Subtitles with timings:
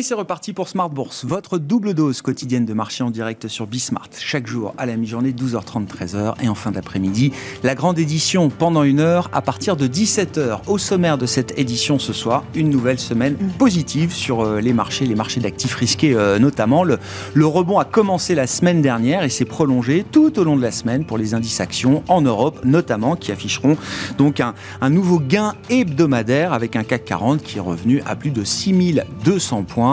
[0.00, 3.66] Et c'est reparti pour Smart Bourse, votre double dose quotidienne de marché en direct sur
[3.66, 4.08] Bismart.
[4.18, 6.42] Chaque jour à la mi-journée, 12h30, 13h.
[6.42, 7.32] Et en fin d'après-midi,
[7.62, 10.60] la grande édition pendant une heure à partir de 17h.
[10.68, 15.04] Au sommaire de cette édition ce soir, une nouvelle semaine positive sur euh, les marchés,
[15.04, 16.82] les marchés d'actifs risqués euh, notamment.
[16.82, 16.98] Le,
[17.34, 20.72] le rebond a commencé la semaine dernière et s'est prolongé tout au long de la
[20.72, 23.76] semaine pour les indices actions en Europe notamment qui afficheront
[24.16, 28.30] donc un, un nouveau gain hebdomadaire avec un CAC 40 qui est revenu à plus
[28.30, 29.89] de 6200 points.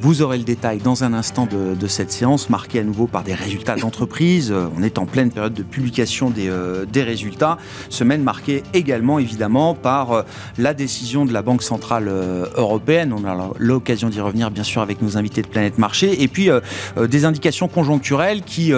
[0.00, 3.32] Vous aurez le détail dans un instant de, cette séance, marquée à nouveau par des
[3.32, 4.50] résultats d'entreprise.
[4.52, 7.58] Euh, on est en pleine période de publication des, euh, résultats.
[7.88, 10.22] Semaine marquée également, évidemment, par euh,
[10.58, 12.08] la décision de la Banque Centrale
[12.56, 13.14] Européenne.
[13.16, 16.22] On a l'occasion d'y revenir, bien sûr, avec nos invités de Planète Marché.
[16.22, 16.50] Et puis,
[17.00, 18.72] des indications conjoncturelles qui,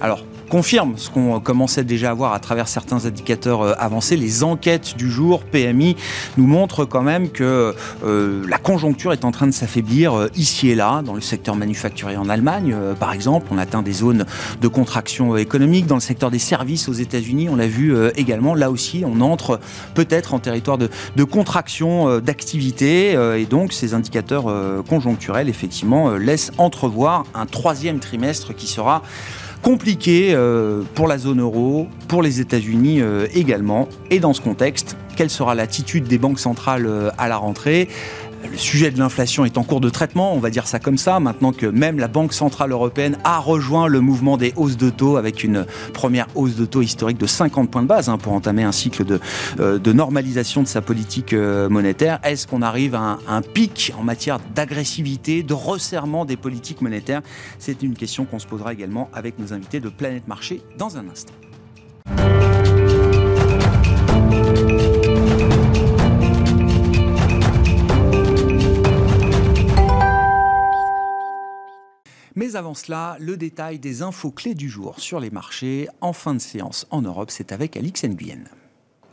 [0.00, 4.16] alors, confirme ce qu'on commençait déjà à voir à travers certains indicateurs euh, avancés.
[4.16, 5.96] Les enquêtes du jour PMI
[6.36, 7.74] nous montrent quand même que
[8.04, 11.54] euh, la conjoncture est en train de s'affaiblir euh, ici et là, dans le secteur
[11.54, 13.46] manufacturier en Allemagne, par exemple.
[13.50, 14.24] On atteint des zones
[14.60, 15.86] de contraction économique.
[15.86, 18.54] Dans le secteur des services aux États-Unis, on l'a vu également.
[18.54, 19.60] Là aussi, on entre
[19.94, 23.12] peut-être en territoire de, de contraction d'activité.
[23.12, 24.46] et donc, ces indicateurs
[24.88, 29.02] conjoncturels, effectivement, laissent entrevoir un troisième trimestre qui sera
[29.62, 33.88] compliqué euh, pour la zone euro, pour les États-Unis euh, également.
[34.10, 37.88] Et dans ce contexte, quelle sera l'attitude des banques centrales euh, à la rentrée?
[38.50, 41.20] Le sujet de l'inflation est en cours de traitement, on va dire ça comme ça,
[41.20, 45.16] maintenant que même la Banque Centrale Européenne a rejoint le mouvement des hausses de taux
[45.16, 48.62] avec une première hausse de taux historique de 50 points de base hein, pour entamer
[48.62, 49.20] un cycle de,
[49.60, 52.18] euh, normalisation de sa politique euh, monétaire.
[52.22, 57.22] Est-ce qu'on arrive à un, pic en matière d'agressivité, de resserrement des politiques monétaires?
[57.58, 61.04] C'est une question qu'on se posera également avec nos invités de Planète Marché dans un
[61.08, 61.32] instant.
[72.38, 76.34] Mais avant cela, le détail des infos clés du jour sur les marchés en fin
[76.34, 78.44] de séance en Europe, c'est avec Alix Nguyen.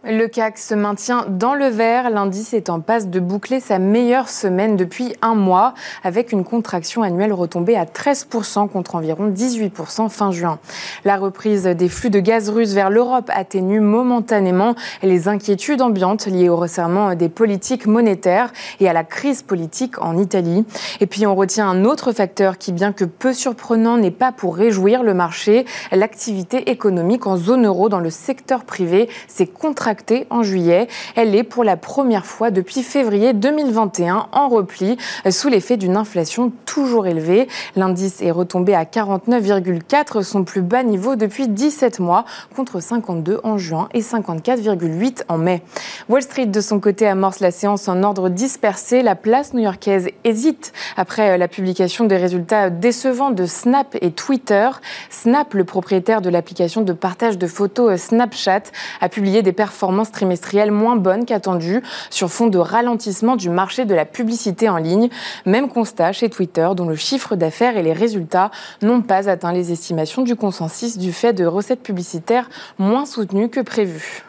[0.07, 2.11] Le CAC se maintient dans le vert.
[2.11, 5.73] L'indice est en passe de boucler sa meilleure semaine depuis un mois,
[6.03, 10.59] avec une contraction annuelle retombée à 13% contre environ 18% fin juin.
[11.05, 16.49] La reprise des flux de gaz russe vers l'Europe atténue momentanément les inquiétudes ambiantes liées
[16.49, 20.67] au resserrement des politiques monétaires et à la crise politique en Italie.
[20.99, 24.55] Et puis on retient un autre facteur qui, bien que peu surprenant, n'est pas pour
[24.55, 25.65] réjouir le marché.
[25.91, 29.94] L'activité économique en zone euro dans le secteur privé s'est contractée
[30.29, 30.87] en juillet.
[31.15, 34.97] Elle est pour la première fois depuis février 2021 en repli
[35.29, 37.47] sous l'effet d'une inflation toujours élevée.
[37.75, 42.25] L'indice est retombé à 49,4, son plus bas niveau depuis 17 mois,
[42.55, 45.61] contre 52 en juin et 54,8 en mai.
[46.09, 49.01] Wall Street, de son côté, amorce la séance en ordre dispersé.
[49.01, 54.69] La place new-yorkaise hésite après la publication des résultats décevants de Snap et Twitter.
[55.09, 58.63] Snap, le propriétaire de l'application de partage de photos Snapchat,
[59.01, 63.85] a publié des performances performance trimestrielle moins bonne qu'attendue sur fond de ralentissement du marché
[63.85, 65.09] de la publicité en ligne.
[65.45, 68.49] Même constat chez Twitter, dont le chiffre d'affaires et les résultats
[68.81, 73.59] n'ont pas atteint les estimations du consensus du fait de recettes publicitaires moins soutenues que
[73.59, 74.23] prévues.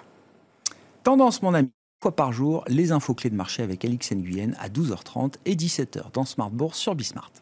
[1.05, 1.71] Tendance, mon ami
[2.03, 6.13] fois par jour, les infos clés de marché avec Alix Nguyen à 12h30 et 17h
[6.13, 7.33] dans Smart Bourse sur Bismart.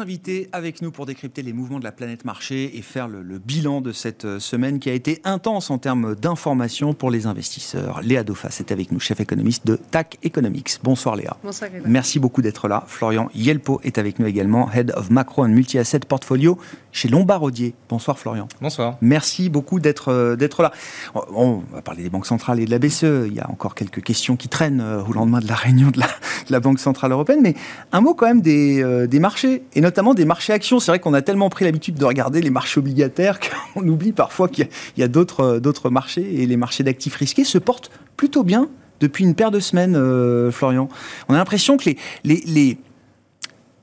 [0.00, 3.80] Invités avec nous pour décrypter les mouvements de la planète marché et faire le, bilan
[3.80, 8.00] de cette euh, semaine qui a été intense en termes d'information pour les investisseurs.
[8.02, 10.78] Léa Dauphas est avec nous, chef économiste de TAC Economics.
[10.82, 11.36] Bonsoir Léa.
[11.44, 12.84] Bonsoir Merci beaucoup d'être là.
[12.86, 16.58] Florian Yelpo est avec nous également, Head of Macro and Multi-Asset Portfolio
[16.92, 17.74] chez Lombardier.
[17.88, 18.48] Bonsoir Florian.
[18.60, 18.96] Bonsoir.
[19.00, 20.72] Merci beaucoup d'être euh, d'être là.
[21.14, 23.26] On va parler des banques centrales et de la BCE.
[23.26, 26.00] Il y a encore quelques questions qui traînent euh, au lendemain de la réunion de
[26.00, 27.40] la, de la Banque Centrale Européenne.
[27.42, 27.54] Mais
[27.92, 30.80] un mot quand même des, des marchés et notamment des marchés actions.
[30.80, 33.38] C'est vrai qu'on a tellement pris l'habitude de regarder les marchés obligataires
[33.74, 37.58] qu'on oublie parfois qu'il y a, euh, d'autres marchés et les marchés d'actifs risqués se
[37.58, 38.68] portent plutôt bien
[39.00, 40.88] depuis une paire de semaines, euh, Florian.
[41.28, 41.90] On a l'impression que
[42.24, 42.78] les,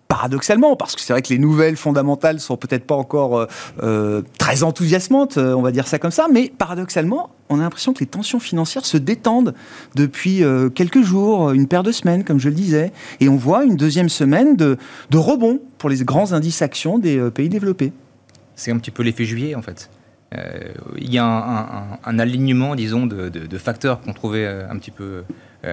[0.08, 3.48] paradoxalement, parce que c'est vrai que les nouvelles fondamentales sont peut-être pas encore
[3.84, 8.00] euh, très enthousiasmantes, on va dire ça comme ça, mais paradoxalement, on a l'impression que
[8.00, 9.54] les tensions financières se détendent
[9.96, 12.92] depuis euh, quelques jours, une paire de semaines, comme je le disais.
[13.20, 14.78] Et on voit une deuxième semaine de,
[15.14, 17.94] rebond pour les grands indices actions des euh, pays développés.
[18.56, 19.90] C'est un petit peu l'effet juillet, en fait.
[20.36, 25.24] Euh, il y a un, alignement, disons, de, facteurs qu'on trouvait un petit peu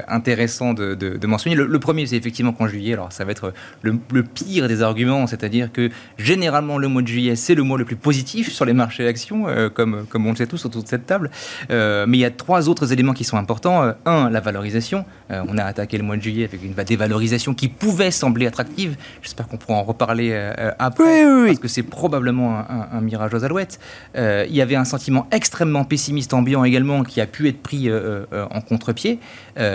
[0.08, 1.56] intéressants de, mentionner.
[1.56, 3.52] Le, premier, c'est effectivement qu'en juillet, alors ça va être
[3.82, 7.84] le, pire des arguments, c'est-à-dire que généralement le mois de juillet, c'est le mois le
[7.84, 11.06] plus positif sur les marchés actions, comme, comme on le sait tous autour de cette
[11.06, 11.30] table.
[11.70, 13.94] mais il y a trois autres éléments qui sont importants.
[14.06, 15.04] un, la valorisation.
[15.30, 18.96] on a attaqué le mois de juillet avec une dévalorisation qui pouvait sembler attractive.
[19.22, 20.34] J'espère qu'on pourra en reparler
[20.78, 23.78] après, parce que c'est probablement un, mirage aux alouettes.
[24.16, 28.24] il y avait un sentiment extrêmement pessimiste ambiant également qui a pu être pris euh,
[28.32, 29.18] euh, en contre-pied.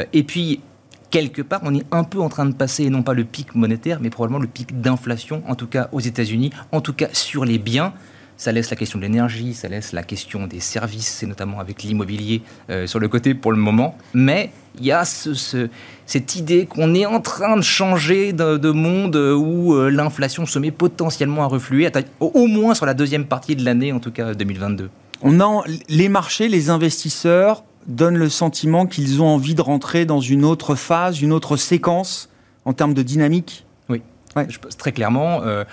[0.09, 0.61] Euh, et puis,
[1.11, 3.99] quelque part, on est un peu en train de passer, non pas le pic monétaire,
[4.01, 7.57] mais probablement le pic d'inflation, en tout cas aux États-Unis, en tout cas sur les
[7.57, 7.93] biens.
[8.37, 11.83] Ça laisse la question de l'énergie, ça laisse la question des services, et notamment avec
[11.83, 12.41] l'immobilier
[12.85, 13.97] sur le côté pour le moment.
[14.13, 15.67] Mais il y a ce,
[16.05, 21.43] cette idée qu'on est en train de changer de, monde où l'inflation se met potentiellement
[21.43, 21.91] à refluer,
[22.21, 24.89] au moins sur la deuxième partie de l'année, en tout cas 2022
[25.21, 30.21] on a, les marchés, les investisseurs donnent le sentiment qu'ils ont envie de rentrer dans
[30.21, 32.29] une autre phase, une autre séquence
[32.65, 34.01] en termes de dynamique Oui,
[34.77, 35.41] très clairement.
[35.43, 35.63] Euh,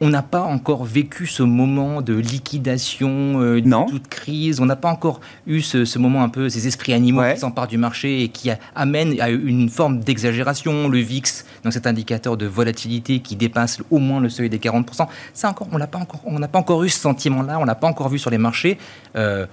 [0.00, 4.60] on n'a pas encore vécu ce moment de liquidation, euh, de toute crise.
[4.60, 7.78] On n'a pas encore eu ce, moment un peu, ces esprits animaux qui s'emparent du
[7.78, 10.88] marché et qui amènent à une forme d'exagération.
[10.88, 15.08] Le VIX, donc cet indicateur de volatilité qui dépasse au moins le seuil des 40%.
[15.34, 17.58] Ça encore, on n'a pas encore, on pas encore eu ce sentiment-là.
[17.58, 18.78] On l'a pas encore vu sur les marchés.
[19.16, 19.46] Euh,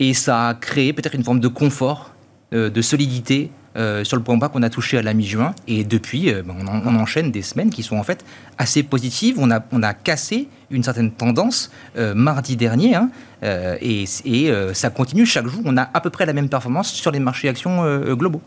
[0.00, 2.12] et ça a créé peut-être une forme de confort,
[2.52, 5.54] euh, de solidité euh, sur le point bas qu'on a touché à la mi-juin.
[5.68, 6.54] Et depuis, euh, ben,
[6.84, 8.24] on, enchaîne des semaines qui sont en fait
[8.58, 9.36] assez positives.
[9.38, 11.70] On a, cassé une certaine tendance
[12.14, 12.94] mardi dernier.
[12.94, 13.10] Hein,
[13.42, 15.60] et, et ça continue chaque jour.
[15.64, 18.42] On a à peu près la même performance sur les marchés actions globaux.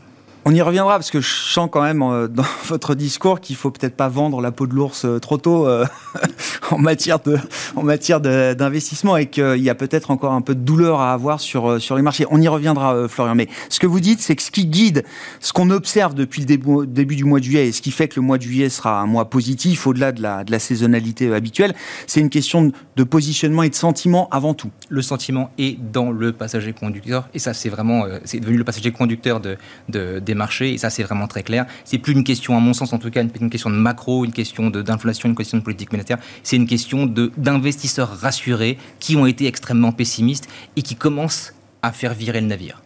[0.45, 3.71] On y reviendra parce que je sens quand même euh, dans votre discours qu'il faut
[3.71, 5.85] peut-être pas vendre la peau de l'ours euh, trop tôt euh,
[6.71, 7.37] en matière de
[7.77, 11.39] en matière d'investissement et qu'il y a peut-être encore un peu de douleur à avoir
[11.39, 12.25] sur sur les marchés.
[12.29, 13.35] On y reviendra, Florian.
[13.35, 15.03] Mais ce que vous dites, c'est que ce qui guide,
[15.39, 18.19] ce qu'on observe depuis le début, du mois de juillet et ce qui fait que
[18.19, 21.73] le mois de juillet sera un mois positif au-delà de la, de saisonnalité habituelle,
[22.07, 24.71] c'est une question de positionnement et de sentiment avant tout.
[24.89, 28.91] Le sentiment est dans le passager conducteur et ça c'est vraiment c'est devenu le passager
[28.91, 29.57] conducteur de,
[29.89, 31.65] de des marchés, et ça c'est vraiment très clair.
[31.85, 34.33] C'est plus une question, à mon sens en tout cas, une, question de macro, une
[34.33, 39.47] question d'inflation, une question de politique monétaire, c'est une question d'investisseurs rassurés qui ont été
[39.47, 42.81] extrêmement pessimistes et qui commencent à faire virer le navire.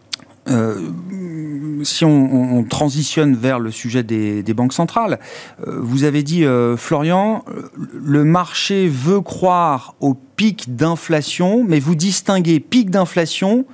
[0.48, 0.90] Euh,
[1.82, 5.18] si on, transitionne vers le sujet des, banques centrales,
[5.66, 7.44] euh, vous avez dit, euh, Florian,
[7.76, 13.64] le marché veut croire au pic d'inflation, mais vous distinguez pic d'inflation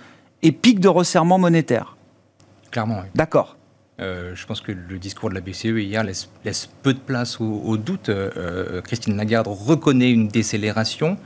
[0.43, 1.97] et pic de resserrement monétaire.
[2.71, 3.09] Clairement, oui.
[3.15, 3.57] D'accord.
[4.01, 6.29] Euh, je pense que le discours de la BCE hier laisse,
[6.83, 8.09] peu de place au, doute.
[8.09, 11.17] Euh, euh, Christine Lagarde reconnaît une décélération.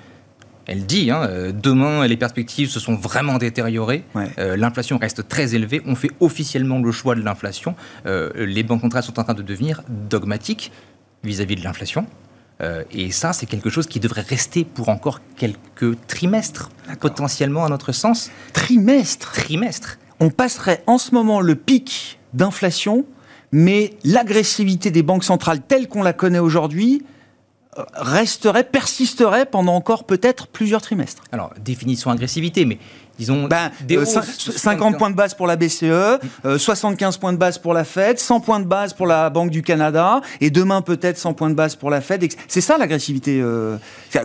[0.67, 4.05] Elle dit, hein, demain, les perspectives se sont vraiment détériorées.
[4.37, 5.81] L'inflation reste très élevée.
[5.87, 7.75] On fait officiellement le choix de l'inflation.
[8.05, 10.71] les banques centrales sont en train de devenir dogmatiques
[11.25, 12.07] vis-à-vis -vis de l'inflation.
[12.93, 16.69] et ça, c'est quelque chose qui devrait rester pour encore quelques trimestres,
[17.01, 18.31] potentiellement à notre sens.
[18.53, 19.99] Trimestre Trimestre.
[20.21, 23.05] On passerait en ce moment le pic d'inflation,
[23.53, 27.03] mais l'agressivité des banques centrales telle qu'on la connaît aujourd'hui
[27.79, 31.23] euh, resterait, persisterait pendant encore peut-être plusieurs trimestres.
[31.33, 32.79] Alors, définition agressivité, mais
[33.19, 33.45] disons...
[33.45, 36.19] Ben, 50 euh, points de base pour la BCE,
[36.57, 39.51] 75 euh, points de base pour la Fed, 100 points de base pour la Banque
[39.51, 42.27] du Canada, et demain peut-être 100 points de base pour la Fed.
[42.49, 43.45] C'est ça l'agressivité.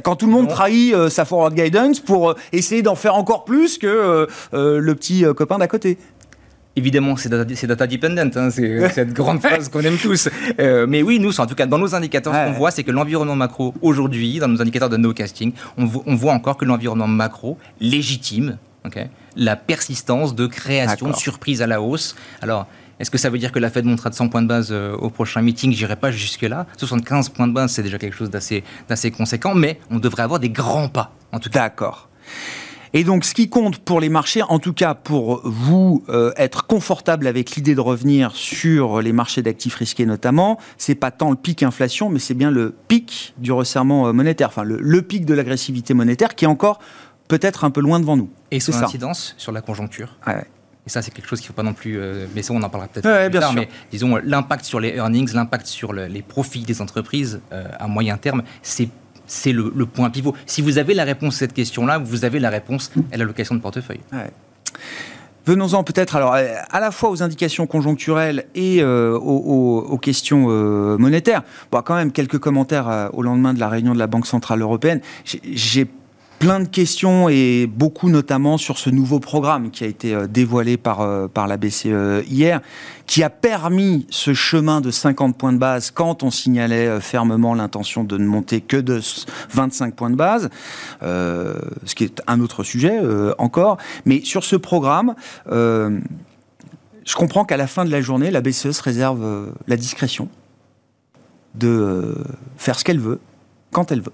[0.03, 4.27] quand tout le monde trahit sa forward guidance pour essayer d'en faire encore plus que
[4.51, 5.97] le petit copain d'à côté.
[6.75, 10.27] Évidemment, c'est data, dependent, hein, c'est cette grande phrase qu'on aime tous.
[10.59, 12.91] Euh, mais oui, nous, en tout cas, dans nos indicateurs, ce qu'on voit, c'est que
[12.91, 17.07] l'environnement macro, aujourd'hui, dans nos indicateurs de no casting, on, on voit encore que l'environnement
[17.07, 18.57] macro légitime
[19.35, 22.15] la persistance de création de surprises à la hausse.
[22.41, 22.67] Alors,
[22.99, 24.95] est-ce que ça veut dire que la Fed montera de 100 points de base euh,
[24.95, 25.73] au prochain meeting?
[25.73, 26.67] J'irai pas jusque-là.
[26.77, 30.49] 75 points de base, c'est déjà quelque chose d'assez conséquent, mais on devrait avoir des
[30.49, 31.61] grands pas, en tout cas.
[31.61, 32.09] D'accord.
[32.95, 36.67] Et donc, ce qui compte pour les marchés, en tout cas pour vous euh, être
[36.67, 41.35] confortable avec l'idée de revenir sur les marchés d'actifs risqués notamment, c'est pas tant le
[41.35, 45.33] pic inflation, mais c'est bien le pic du resserrement euh, monétaire, enfin le, pic de
[45.33, 46.79] l'agressivité monétaire qui est encore
[47.27, 48.29] peut-être un peu loin devant nous.
[48.51, 50.17] Et son incidence sur la conjoncture.
[50.85, 51.97] Et ça, c'est quelque chose qu'il ne faut pas non plus.
[51.97, 53.53] Euh, mais ça, on en parlera peut-être plus tard.
[53.53, 58.43] Mais disons, l'impact sur les earnings, l'impact sur les profits des entreprises à moyen terme,
[58.61, 58.89] c'est
[59.33, 60.35] c'est le, point pivot.
[60.45, 63.61] Si vous avez la réponse à cette question-là, vous avez la réponse à l'allocation de
[63.61, 63.99] portefeuille.
[65.45, 71.43] Venons-en peut-être alors à la fois aux indications conjoncturelles et euh, aux, questions euh, monétaires.
[71.69, 74.61] Bon, quand même quelques commentaires euh, au lendemain de la réunion de la Banque centrale
[74.61, 75.01] européenne.
[75.25, 75.85] J'ai
[76.43, 80.75] plein de questions et beaucoup notamment sur ce nouveau programme qui a été euh, dévoilé
[80.75, 82.59] par, euh, par la BCE hier,
[83.05, 87.53] qui a permis ce chemin de 50 points de base quand on signalait euh, fermement
[87.53, 88.99] l'intention de ne monter que de
[89.51, 90.49] 25 points de base,
[91.01, 92.99] ce qui est un autre sujet
[93.37, 93.77] encore.
[94.05, 95.15] Mais sur ce programme,
[95.49, 95.95] je
[97.15, 100.27] comprends qu'à la fin de la journée, la BCE se réserve la discrétion
[101.55, 102.15] de
[102.57, 103.19] faire ce qu'elle veut,
[103.71, 104.13] quand elle veut.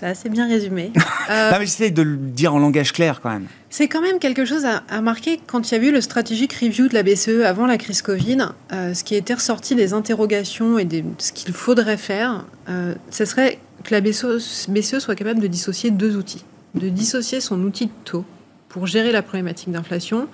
[0.00, 0.92] C'est assez bien résumé.
[1.28, 3.48] Euh, non, mais j'essaie de le dire en langage clair quand même.
[3.68, 6.54] C'est quand même quelque chose à, à, marquer quand il y a eu le strategic
[6.54, 8.46] review de la BCE avant la crise Covid.
[8.72, 13.26] Euh, ce qui était ressorti des interrogations et de ce qu'il faudrait faire, euh, ce
[13.26, 16.46] serait que la BCE, BCE soit capable de dissocier deux outils.
[16.74, 18.24] De dissocier son outil de taux
[18.70, 20.28] pour gérer la problématique d'inflation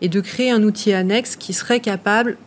[0.00, 2.38] et de créer un outil annexe qui serait capable,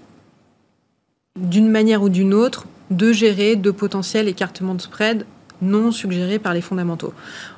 [1.39, 5.25] d'une manière ou d'une autre, de gérer de potentiels écartements de spread
[5.65, 7.13] non suggérés par les fondamentaux.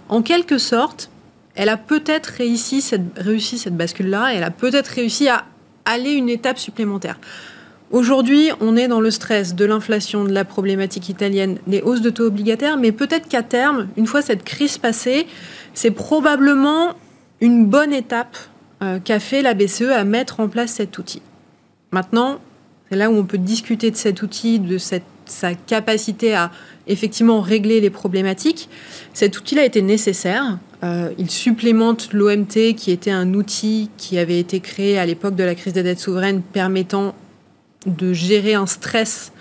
[0.10, 1.10] En quelque sorte,
[1.56, 3.02] elle a peut-être réussi cette,
[3.42, 5.46] cette bascule-là, elle a peut-être réussi à
[5.86, 7.20] aller une étape supplémentaire.
[7.90, 12.10] Aujourd'hui, on est dans le stress de l'inflation, de la problématique italienne, des hausses de
[12.10, 15.26] taux obligataires, mais peut-être qu'à terme, une fois cette crise passée,
[15.74, 16.96] c'est probablement
[17.40, 18.38] une bonne étape
[18.84, 21.22] euh, qu'a fait la BCE à mettre en place cet outil.
[21.92, 22.40] Maintenant,
[22.90, 26.52] c'est là où on peut discuter de cet outil, de cette, sa capacité à
[26.88, 28.70] effectivement régler les problématiques.
[29.14, 30.58] Cet outil-là été nécessaire.
[30.84, 35.44] Euh, il supplémente l'OMT, qui était un outil qui avait été créé à l'époque de
[35.44, 37.16] la crise des dettes souveraines, permettant
[37.86, 39.32] de gérer un stress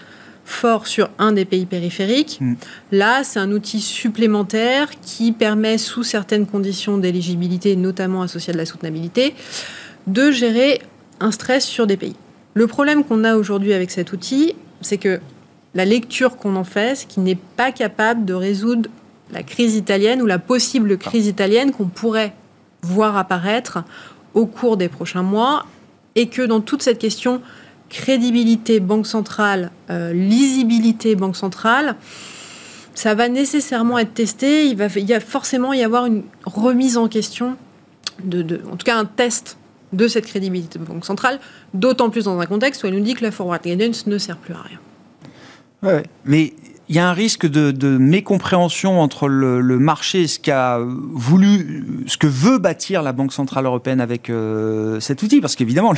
[0.44, 2.38] fort sur un des pays périphériques.
[2.40, 2.54] Mm.
[2.92, 8.58] Là, c'est un outil supplémentaire qui permet, sous certaines conditions d'éligibilité, notamment associées à de
[8.58, 9.34] la soutenabilité,
[10.06, 10.80] de gérer
[11.20, 12.16] un stress sur des pays.
[12.54, 15.20] Le problème qu'on a aujourd'hui avec cet outil, c'est que
[15.76, 18.88] la lecture qu'on en fait, c'est qu'il n'est pas capable de résoudre
[19.30, 22.32] la crise italienne ou la possible crise italienne qu'on pourrait
[22.80, 23.84] voir apparaître
[24.32, 25.66] au cours des prochains mois,
[26.14, 27.42] et que dans toute cette question
[27.90, 31.96] crédibilité banque centrale, euh, lisibilité banque centrale,
[32.94, 34.66] ça va nécessairement être testé.
[34.66, 37.56] Il va y a forcément y avoir une remise en question,
[38.24, 39.58] de, en tout cas un test
[39.92, 41.38] de cette crédibilité banque centrale,
[41.74, 44.38] d'autant plus dans un contexte où elle nous dit que la forward guidance ne sert
[44.38, 44.78] plus à rien.
[45.82, 46.54] Ouais, mais
[46.88, 52.26] il y a un risque de, mécompréhension entre le, marché ce qu'a voulu, ce que
[52.26, 55.94] veut bâtir la Banque centrale européenne avec euh, cet outil, parce qu'évidemment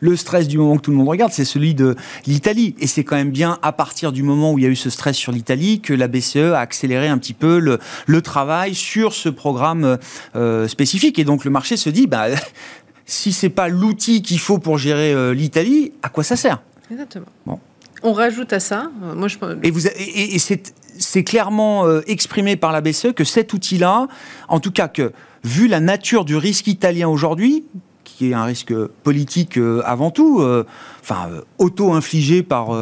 [0.00, 1.94] le, stress du moment que tout le monde regarde, c'est celui de
[2.26, 4.76] l'Italie, et c'est quand même bien à partir du moment où il y a eu
[4.76, 7.78] ce stress sur l'Italie que la BCE a accéléré un petit peu le,
[8.22, 9.98] travail sur ce programme
[10.36, 12.26] euh, spécifique, et donc le marché se dit, bah
[13.06, 16.62] si c'est pas l'outil qu'il faut pour gérer euh, l'Italie, à quoi ça sert?
[16.90, 17.26] Exactement.
[17.46, 17.58] Bon.
[18.02, 19.38] On rajoute à ça, euh, moi je...
[19.62, 24.08] Et, vous, et, c'est clairement euh, exprimé par la BCE que cet outil-là,
[24.48, 25.12] en tout cas que,
[25.44, 27.64] vu la nature du risque italien aujourd'hui,
[28.04, 30.44] qui est un risque politique euh, avant tout,
[31.00, 32.72] enfin auto-infligé par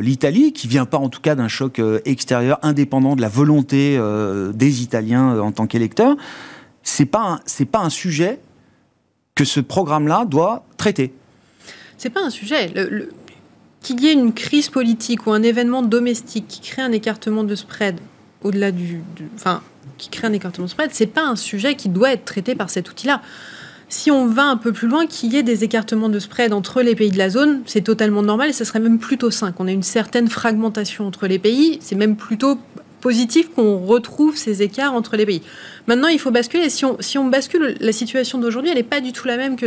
[0.00, 3.98] l'Italie, qui vient pas en tout cas d'un choc extérieur indépendant de la volonté
[4.54, 6.16] des Italiens en tant qu'électeurs,
[6.82, 8.40] c'est pas c'est pas un sujet
[9.34, 11.14] que ce programme-là doit traiter.
[11.96, 12.68] C'est pas un sujet.
[12.74, 13.10] le
[13.84, 17.54] qu'il y ait une crise politique ou un événement domestique qui crée un écartement de
[17.54, 18.00] spread
[18.42, 19.00] au-delà du,
[19.34, 19.62] enfin,
[19.98, 22.70] qui crée un écartement de spread, c'est pas un sujet qui doit être traité par
[22.70, 23.22] cet outil-là.
[23.88, 26.82] Si on va un peu plus loin, qu'il y ait des écartements de spread entre
[26.82, 29.68] les pays de la zone, c'est totalement normal et ce serait même plutôt sain qu'on
[29.68, 31.78] ait une certaine fragmentation entre les pays.
[31.80, 32.58] C'est même plutôt
[33.00, 35.42] positif qu'on retrouve ces écarts entre les pays.
[35.86, 36.70] Maintenant, il faut basculer.
[36.70, 39.56] Si on, si on bascule, la situation d'aujourd'hui, elle n'est pas du tout la même
[39.56, 39.66] que,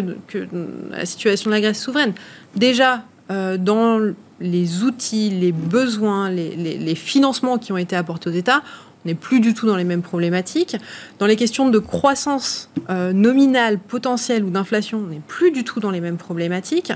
[0.91, 2.13] la situation de la Grèce souveraine.
[2.55, 8.61] Déjà, dans les outils, les besoins, les, financements qui ont été apportés aux États,
[9.05, 10.75] on n'est plus du tout dans les mêmes problématiques.
[11.19, 15.79] Dans les questions de croissance euh, nominale, potentielle ou d'inflation, on n'est plus du tout
[15.79, 16.91] dans les mêmes problématiques.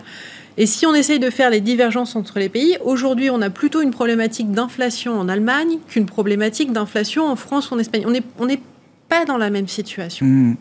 [0.58, 3.82] Et si on essaye de faire les divergences entre les pays, aujourd'hui, on a plutôt
[3.82, 8.04] une problématique d'inflation en Allemagne qu'une problématique d'inflation en France ou en Espagne.
[8.06, 8.60] On est, on est
[9.12, 10.26] pas dans la même situation.
[10.26, 10.56] Hmm.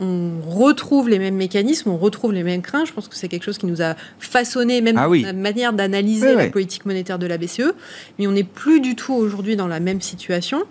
[0.00, 2.88] On, retrouve les mêmes mécanismes, on retrouve les mêmes craintes.
[2.88, 6.34] Je pense que c'est quelque chose qui nous a façonné, même ah la manière d'analyser
[6.34, 7.72] la politique monétaire de la BCE.
[8.18, 10.64] Mais on n'est plus du tout aujourd'hui dans la même situation.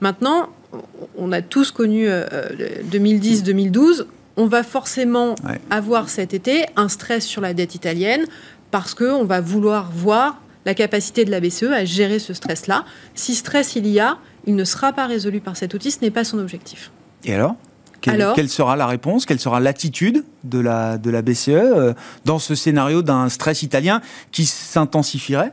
[0.00, 0.48] Maintenant,
[1.18, 4.00] on a tous connu 2010-2012.
[4.00, 4.04] Euh,
[4.38, 5.34] on va forcément
[5.68, 8.24] avoir cet été un stress sur la dette italienne
[8.70, 12.86] parce qu'on va vouloir voir la capacité de la BCE à gérer ce stress-là.
[13.14, 16.10] Si stress il y a, il ne sera pas résolu par cet outil, ce n'est
[16.10, 16.90] pas son objectif.
[17.24, 17.56] Et alors?
[18.00, 19.26] Quelle, sera la réponse?
[19.26, 21.92] Quelle sera l'attitude de la, de la BCE euh,
[22.24, 24.00] dans ce scénario d'un stress italien
[24.30, 25.52] qui s'intensifierait?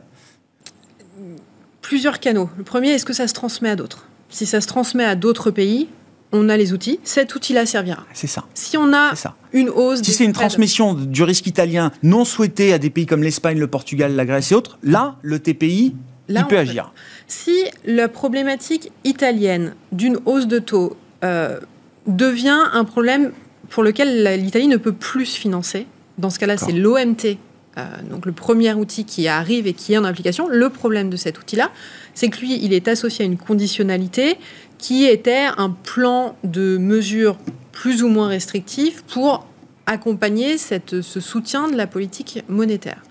[1.81, 2.49] Plusieurs canaux.
[2.57, 4.05] Le premier, est-ce que ça se transmet à d'autres?
[4.29, 5.87] Si ça se transmet à d'autres pays,
[6.31, 8.03] on a les outils, cet outil-là servira.
[8.13, 8.43] C'est ça.
[8.53, 9.35] Si on a ça.
[9.51, 10.01] une hausse...
[10.01, 13.67] Si c'est une transmission du risque italien non souhaité à des pays comme l'Espagne, le
[13.67, 15.95] Portugal, la Grèce et autres, là, le TPI,
[16.29, 16.93] il peut agir.
[17.27, 21.59] Si la problématique italienne d'une hausse de taux euh,
[22.07, 23.31] devient un problème
[23.69, 25.87] pour lequel l'Italie ne peut plus se financer,
[26.17, 27.37] dans ce cas-là, c'est l'OMT
[27.77, 30.47] euh, donc le premier outil qui arrive et qui est en application.
[30.47, 31.71] Le problème de cet outil-là,
[32.13, 34.37] c'est que lui, il est associé à une conditionnalité
[34.77, 37.37] qui était un plan de mesures
[37.71, 39.47] plus ou moins restrictives pour
[39.85, 43.01] accompagner cette, ce soutien de la politique monétaire.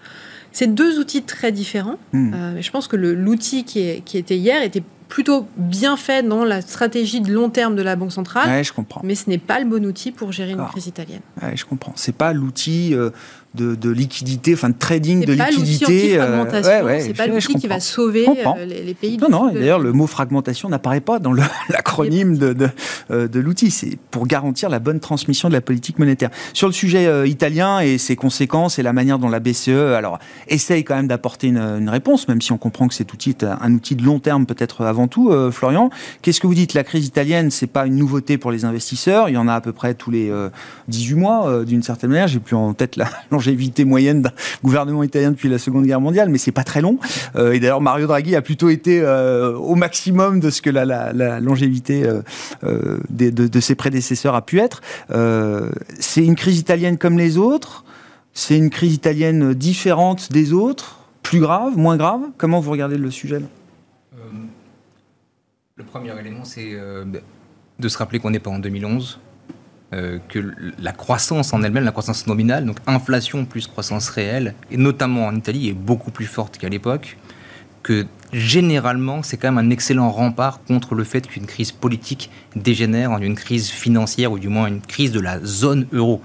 [0.52, 1.98] C'est deux outils très différents.
[2.12, 2.32] Hmm.
[2.34, 6.62] Euh, je pense que l'outil qui, qui, était hier était plutôt bien fait dans la
[6.62, 8.64] stratégie de long terme de la Banque centrale.
[8.64, 9.02] je comprends.
[9.04, 11.20] Mais ce n'est pas le bon outil pour gérer une crise italienne.
[11.42, 11.92] Ouais, je comprends.
[11.96, 13.10] C'est pas l'outil euh,
[13.54, 16.18] de, liquidité, enfin de trading de liquidité.
[16.18, 16.44] Euh,
[17.00, 19.18] c'est pas l'outil qui va sauver euh, les, pays.
[19.18, 19.52] Non, non.
[19.52, 21.32] D'ailleurs, le mot fragmentation n'apparaît pas dans
[21.68, 22.68] l'acronyme de, de,
[23.10, 23.70] euh, de l'outil.
[23.70, 26.30] C'est pour garantir la bonne transmission de la politique monétaire.
[26.54, 30.18] Sur le sujet italien et ses conséquences et la manière dont la BCE, alors,
[30.48, 33.44] essaye quand même d'apporter une, une, réponse, même si on comprend que cet outil est
[33.44, 35.32] un outil de long terme peut-être avant tout.
[35.50, 35.90] Florian,
[36.22, 36.74] qu'est-ce que vous dites?
[36.74, 39.28] La crise italienne, c'est pas une nouveauté pour les investisseurs.
[39.28, 40.32] Il y en a à peu près tous les
[40.88, 42.28] 18 mois, d'une certaine manière.
[42.28, 43.08] J'ai plus en tête la
[43.42, 44.32] longévité moyenne d'un
[44.62, 46.98] gouvernement italien depuis la Seconde Guerre mondiale, mais c'est pas très long.
[47.36, 51.12] Euh, et d'ailleurs, Mario Draghi a plutôt été euh, au maximum de ce que la,
[51.40, 54.80] longévité euh, de, de, ses prédécesseurs a pu être.
[55.98, 57.84] c'est une crise italienne comme les autres.
[58.34, 62.20] C'est une crise italienne différente des autres, plus grave, moins grave.
[62.38, 63.42] Comment vous regardez le sujet
[65.76, 66.72] Le premier élément, c'est
[67.78, 69.20] de se rappeler qu'on n'est pas en 2011
[69.92, 74.76] euh, que la croissance en elle-même, la croissance nominale, donc inflation plus croissance réelle, et
[74.76, 77.16] notamment en Italie, est beaucoup plus forte qu'à l'époque,
[77.82, 83.10] que généralement, c'est quand même un excellent rempart contre le fait qu'une crise politique dégénère
[83.10, 86.22] en une crise financière, ou du moins une crise de la zone euro.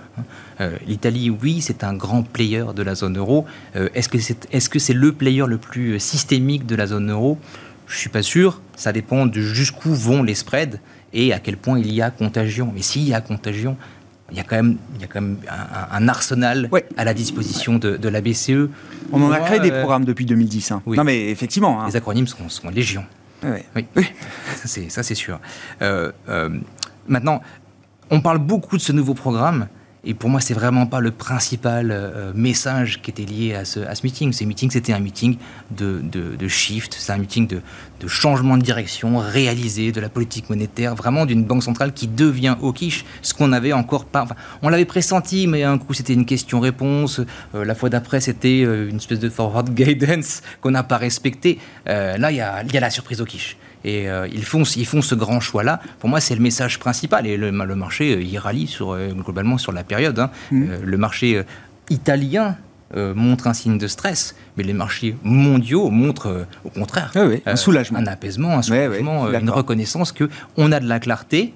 [0.61, 3.45] Euh, L'Italie, oui, c'est un grand player de la zone euro.
[3.75, 7.11] Euh, est-ce que c'est est -ce c'est le player le plus systémique de la zone
[7.11, 7.37] euro?
[7.87, 8.61] Je suis pas sûr.
[8.75, 10.79] Ça dépend de jusqu'où vont les spreads
[11.13, 12.71] et à quel point il y a contagion.
[12.73, 13.77] Mais s'il y a contagion,
[14.31, 15.37] il y a quand même, il y a quand même
[15.91, 18.69] un, arsenal à la disposition de, la BCE.
[19.11, 20.71] On en a créé des euh, programmes depuis 2010.
[20.71, 20.81] Hein.
[20.85, 21.81] Non, mais effectivement.
[21.81, 21.87] Hein.
[21.87, 23.05] Les acronymes sont, sont légion.
[23.43, 23.85] Oui,
[24.89, 25.39] ça c'est sûr.
[25.81, 26.49] Euh, euh,
[27.07, 27.41] maintenant,
[28.09, 29.67] on parle beaucoup de ce nouveau programme.
[30.03, 33.79] Et pour moi, c'est vraiment pas le principal euh, message qui était lié à ce,
[33.79, 34.31] à ce meeting.
[34.31, 35.37] Ce meeting, c'était un meeting
[35.71, 37.61] de, de, shift, c'est un meeting de,
[37.99, 42.55] de, changement de direction réalisé de la politique monétaire, vraiment d'une banque centrale qui devient
[42.61, 44.27] au quiche, ce qu'on avait encore pas.
[44.61, 47.21] on l'avait pressenti, mais un coup, c'était une question-réponse.
[47.55, 51.59] Euh, la fois d'après, c'était euh, une espèce de forward guidance qu'on n'a pas respecté.
[51.85, 53.57] là, il y a, y a la surprise au quiche.
[53.87, 55.79] Et euh, ils, font, ils font ce grand choix-là.
[55.99, 57.25] Pour moi, c'est le message principal.
[57.25, 60.19] Et le, le marché, euh, il rallie sur, euh, globalement sur la période.
[60.19, 60.29] Hein.
[60.51, 60.65] Mmh.
[60.83, 61.43] le marché
[61.89, 62.57] italien
[62.95, 67.11] montre un signe de stress, mais les marchés mondiaux montrent au contraire
[67.45, 71.53] un soulagement, un apaisement, un soulagement, une reconnaissance que on a de la clarté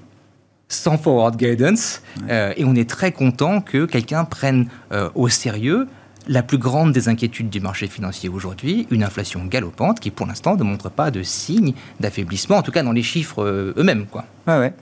[0.68, 4.68] sans forward guidance, et on est très content que quelqu'un prenne
[5.16, 5.88] au sérieux
[6.28, 10.56] la plus grande des inquiétudes du marché financier aujourd'hui, une inflation galopante qui pour l'instant
[10.56, 14.06] ne montre pas de signe d'affaiblissement, en tout cas dans les chiffres euh, eux-mêmes.
[14.06, 14.26] Quoi.
[14.48, 14.74] ouais.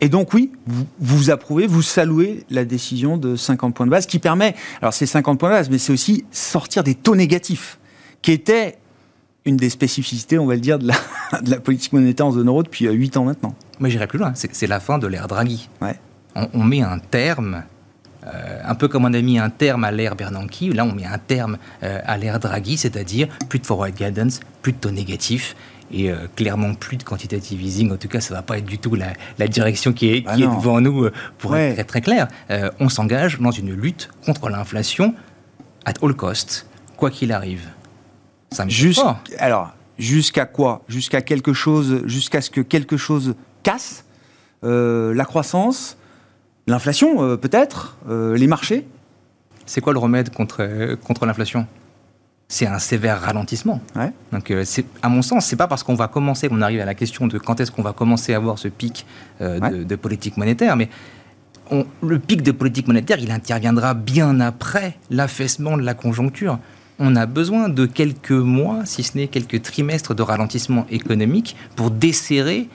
[0.00, 4.06] Et donc oui, vous, vous, approuvez, vous saluez la décision de 50 points de base
[4.06, 7.78] qui permet, alors c'est 50 points de base, mais c'est aussi sortir des taux négatifs,
[8.20, 8.76] qui était
[9.46, 10.94] une des spécificités, on va le dire, de la,
[11.42, 13.54] de la politique monétaire en zone euro depuis 8 euh, ans maintenant.
[13.80, 15.68] Mais j'irai plus loin, c'est la fin de l'ère Draghi.
[15.80, 15.98] Ouais.
[16.34, 17.62] on, met un terme
[18.26, 21.04] euh, un peu comme on a mis un terme à l'ère Bernanke, là on met
[21.04, 25.54] un terme euh, à l'ère Draghi, c'est-à-dire plus de forward guidance, plus de taux négatifs
[25.92, 27.92] et euh, clairement plus de quantitative easing.
[27.92, 30.36] En tout cas, ça ne va pas être du tout la, direction qui est, bah
[30.36, 31.08] devant nous
[31.38, 32.28] pour être très, très clair.
[32.80, 35.14] on s'engage dans une lutte contre l'inflation
[35.84, 37.68] at all cost, quoi qu'il arrive.
[38.50, 38.66] Ça
[39.38, 40.82] alors, jusqu'à quoi?
[40.88, 44.04] Jusqu'à quelque chose, jusqu'à ce que quelque chose casse
[44.62, 45.96] la croissance,
[46.66, 48.86] L'inflation, euh, peut-être euh, Les marchés?
[49.66, 51.66] C'est quoi le remède contre, contre l'inflation?
[52.48, 53.80] C'est un sévère ralentissement.
[54.32, 54.64] Donc, euh,
[55.02, 57.38] à mon sens, c'est pas parce qu'on va commencer, qu'on arrive à la question de
[57.38, 59.04] quand est-ce qu'on va commencer à avoir ce pic
[59.40, 60.88] de, politique monétaire, mais
[62.00, 66.60] le pic de politique monétaire, il interviendra bien après l'affaissement de la conjoncture.
[67.00, 71.90] On a besoin de quelques mois, si ce n'est quelques trimestres de ralentissement économique pour
[71.90, 72.68] desserrer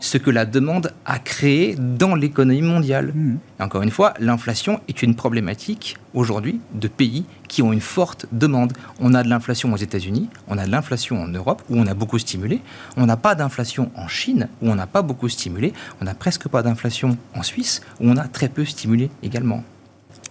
[0.00, 3.12] ce que la demande a créé dans l'économie mondiale.
[3.14, 3.36] Mmh.
[3.60, 8.26] Et encore une fois, l'inflation est une problématique aujourd'hui de pays qui ont une forte
[8.32, 8.72] demande.
[9.00, 11.94] On a de l'inflation aux États-Unis, on a de l'inflation en Europe où on a
[11.94, 12.60] beaucoup stimulé,
[12.96, 16.48] on n'a pas d'inflation en Chine où on n'a pas beaucoup stimulé, on n'a presque
[16.48, 19.64] pas d'inflation en Suisse où on a très peu stimulé également.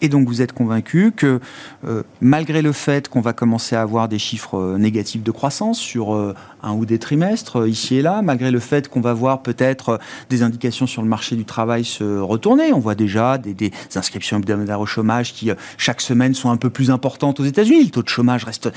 [0.03, 1.39] Et donc vous êtes convaincu que
[1.87, 5.79] euh, malgré le fait qu'on va commencer à avoir des chiffres euh, négatifs de croissance
[5.79, 9.41] sur euh, un ou des trimestres ici et là, malgré le fait qu'on va voir
[9.41, 14.37] peut-être des indications sur le marché du travail se retourner, on voit déjà des, inscriptions
[14.37, 17.85] hebdomadaires au chômage qui chaque semaine sont un peu plus importantes aux États-Unis.
[17.85, 18.69] Le taux de chômage reste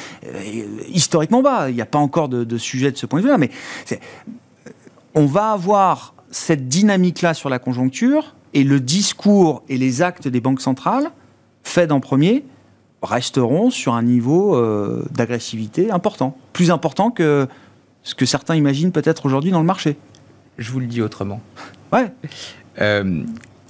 [0.88, 1.70] historiquement bas.
[1.70, 3.50] Il n'y a pas encore de, de, sujet de ce point de vue-là, mais
[5.14, 10.40] on va avoir cette dynamique-là sur la conjoncture et le discours et les actes des
[10.40, 11.10] banques centrales,
[11.62, 12.42] Fed en premier,
[13.02, 17.48] resteront sur un niveau euh, d'agressivité important, plus important que
[18.02, 19.98] ce que certains imaginent peut-être aujourd'hui dans le marché.
[20.56, 21.40] Je vous le dis autrement.
[21.92, 22.10] Ouais.
[22.78, 23.22] Euh,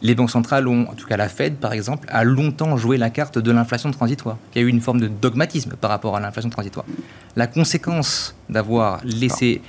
[0.02, 3.08] les banques centrales ont, en tout cas la Fed par exemple, a longtemps joué la
[3.08, 4.36] carte de l'inflation transitoire.
[4.52, 6.84] Il y a eu une forme de dogmatisme par rapport à l'inflation transitoire.
[7.36, 9.62] La conséquence d'avoir laissé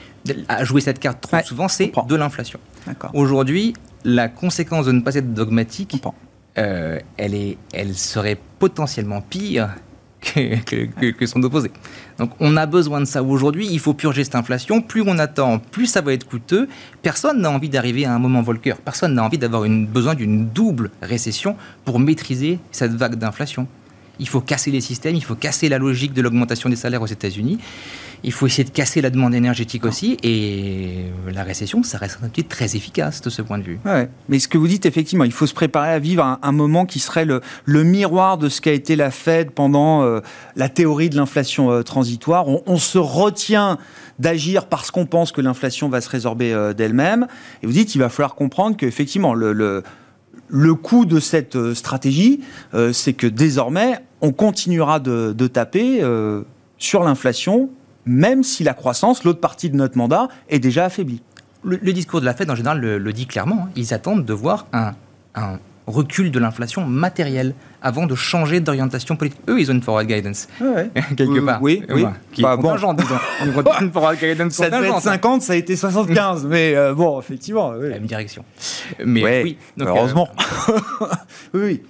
[0.47, 2.59] à jouer cette carte trop souvent, c'est de l'inflation.
[3.13, 3.75] Aujourd'hui,
[4.07, 6.01] la conséquence de ne pas être dogmatique,
[6.57, 9.75] euh, elle, est, elle serait potentiellement pire
[10.21, 11.71] que, son opposé.
[12.17, 14.81] Donc on a besoin de ça aujourd'hui, il faut purger cette inflation.
[14.81, 16.69] Plus on attend, plus ça va être coûteux.
[17.01, 18.75] Personne n'a envie d'arriver à un moment Volcker.
[18.83, 23.67] Personne n'a envie d'avoir besoin d'une double récession pour maîtriser cette vague d'inflation.
[24.19, 27.07] Il faut casser les systèmes, il faut casser la logique de l'augmentation des salaires aux
[27.07, 27.59] États-Unis.
[28.23, 30.17] Il faut essayer de casser la demande énergétique aussi.
[30.23, 33.79] Et la récession, ça reste un petit très efficace de ce point de vue.
[33.85, 36.85] Ouais, mais ce que vous dites, effectivement, il faut se préparer à vivre un, moment
[36.85, 37.41] qui serait le,
[37.83, 40.21] miroir de ce qu'a été la Fed pendant euh,
[40.55, 42.45] la théorie de l'inflation euh, transitoire.
[42.47, 43.77] On, se retient
[44.19, 47.27] d'agir parce qu'on pense que l'inflation va se résorber euh, d'elle-même.
[47.63, 49.83] Et vous dites, il va falloir comprendre qu'effectivement, le, le
[50.49, 52.39] le coût de cette stratégie,
[52.93, 56.01] c'est que désormais, on continuera de, taper
[56.77, 57.69] sur l'inflation
[58.07, 61.21] même si la croissance, l'autre partie de notre mandat, est déjà affaiblie.
[61.63, 63.65] Le, discours de la Fed, en général, le, dit clairement.
[63.67, 63.71] Hein.
[63.75, 64.93] Ils attendent de voir un,
[65.85, 69.41] recul de l'inflation matérielle avant de changer d'orientation politique.
[69.47, 70.47] Eux, ils ont une forward guidance,
[71.17, 71.61] quelque part.
[71.61, 72.05] Oui, oui.
[72.31, 72.73] qui bah, bon.
[72.93, 73.17] disons.
[73.81, 77.71] une forward guidance Ça devait être 50, ça a été 75, mais euh, bon, effectivement.
[77.77, 77.89] Oui.
[77.89, 78.43] La même direction.
[79.05, 79.57] Mais oui.
[79.79, 80.29] heureusement.
[81.53, 81.83] oui, oui.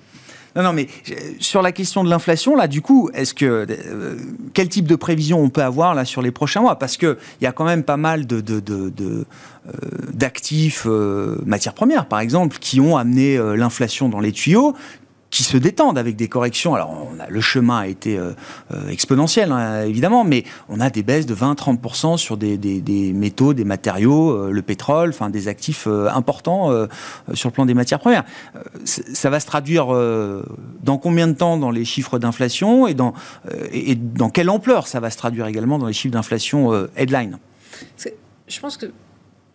[0.63, 4.15] Non, mais euh, sur la question de l'inflation, là, du coup, est-ce que euh,
[4.53, 6.79] quel type de prévision on peut avoir sur les prochains mois?
[6.79, 9.23] Parce que il y a quand même pas mal euh,
[10.13, 10.87] d'actifs
[11.45, 14.75] matières premières, par exemple, qui ont amené l'inflation dans les tuyaux,
[15.29, 16.75] qui se détendent avec des corrections.
[16.75, 18.31] Alors, le chemin a été euh,
[18.73, 23.53] euh, exponentiel, hein, évidemment, mais on a des baisses de 20-30% sur des, des, métaux,
[23.53, 26.69] des matériaux, euh, le pétrole, enfin des actifs importants
[27.33, 28.23] sur le plan des matières premières.
[28.85, 29.87] ça va se traduire
[30.83, 33.13] dans combien de temps dans les chiffres d'inflation et dans,
[33.71, 37.37] et, dans quelle ampleur ça va se traduire également dans les chiffres d'inflation headline?
[38.47, 38.87] Je pense que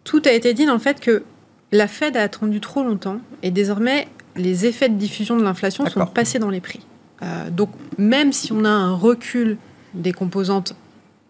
[0.04, 1.24] tout a été dit dans le fait que
[1.70, 6.06] la Fed a attendu trop longtemps et désormais les effets de diffusion de l'inflation sont
[6.06, 6.80] passés dans les prix.
[7.22, 9.58] Euh, donc même si on a un recul
[9.94, 10.74] des composantes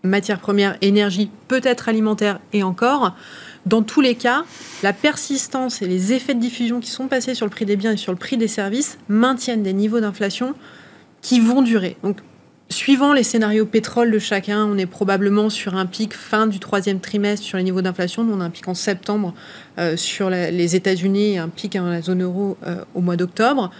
[0.03, 3.15] matières premières, énergie, peut-être alimentaire et encore,
[3.67, 4.45] dans tous les cas,
[4.83, 7.93] la persistance et les effets de diffusion qui sont passés sur le prix des biens
[7.93, 10.55] et sur le prix des services maintiennent des niveaux d'inflation
[11.21, 11.97] qui vont durer.
[12.03, 12.19] Donc
[12.72, 17.00] Suivant les scénarios pétrole de chacun, on est probablement sur un pic fin du troisième
[17.00, 18.26] trimestre sur les niveaux d'inflation.
[18.32, 19.35] On a un pic en septembre
[19.78, 23.70] euh, sur les États-Unis et un pic dans la zone euro euh, au mois d'octobre.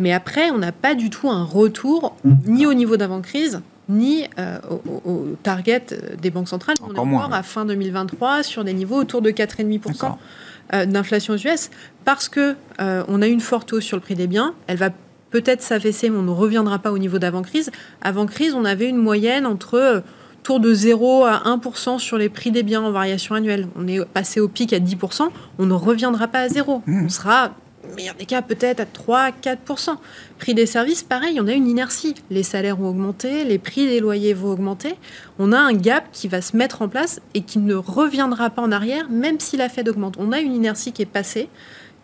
[0.00, 2.14] Mais après, on n'a pas du tout un retour
[2.46, 4.58] ni au niveau d'avant-crise, ni euh,
[5.06, 5.86] au, target
[6.20, 6.76] des banques centrales.
[6.82, 11.70] on est encore à fin 2023 sur des niveaux autour de 4,5% d'inflation US
[12.04, 14.54] parce que on a une forte hausse sur le prix des biens.
[14.66, 14.90] Elle va
[15.32, 17.70] peut-être s'affaisser, mais on ne reviendra pas au niveau d'avant-crise.
[18.02, 20.00] Avant-crise, on avait une moyenne entre euh,
[20.42, 23.66] tour de 0 à 1% sur les prix des biens en variation annuelle.
[23.76, 26.82] On est passé au pic à 10%, on ne reviendra pas à zéro.
[26.86, 27.04] Mmh.
[27.06, 27.52] On sera,
[27.96, 29.96] meilleur des cas, peut-être à 3-4%.
[30.38, 32.14] Prix des services, pareil, on a une inertie.
[32.30, 34.96] Les salaires vont augmenter, les prix des loyers vont augmenter.
[35.38, 38.62] On a un gap qui va se mettre en place et qui ne reviendra pas
[38.62, 40.16] en arrière, même si la Fed augmente.
[40.18, 41.48] On a une inertie qui est passée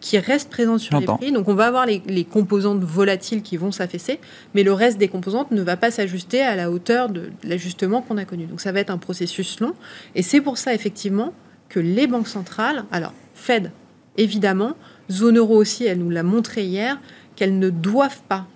[0.00, 1.32] qui reste présente sur les prix.
[1.32, 4.20] Donc on va avoir les, composantes volatiles qui vont s'affaisser,
[4.54, 8.16] mais le reste des composantes ne va pas s'ajuster à la hauteur de l'ajustement qu'on
[8.16, 8.46] a connu.
[8.46, 9.74] Donc ça va être un processus long.
[10.14, 11.32] Et c'est pour ça effectivement
[11.68, 13.70] que les banques centrales, alors Fed
[14.16, 14.74] évidemment,
[15.10, 16.98] zone euro aussi, elle nous l'a montré hier,
[17.36, 18.46] qu'elles ne doivent pas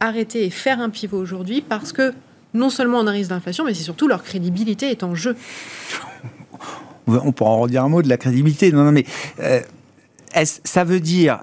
[0.00, 2.14] arrêter et faire un pivot aujourd'hui parce que
[2.54, 5.36] non seulement on a un risque d'inflation, mais c'est surtout leur crédibilité est en jeu.
[7.06, 8.72] on pourra en redire un mot de la crédibilité.
[8.72, 9.04] Non, non, mais
[10.34, 11.40] ça veut dire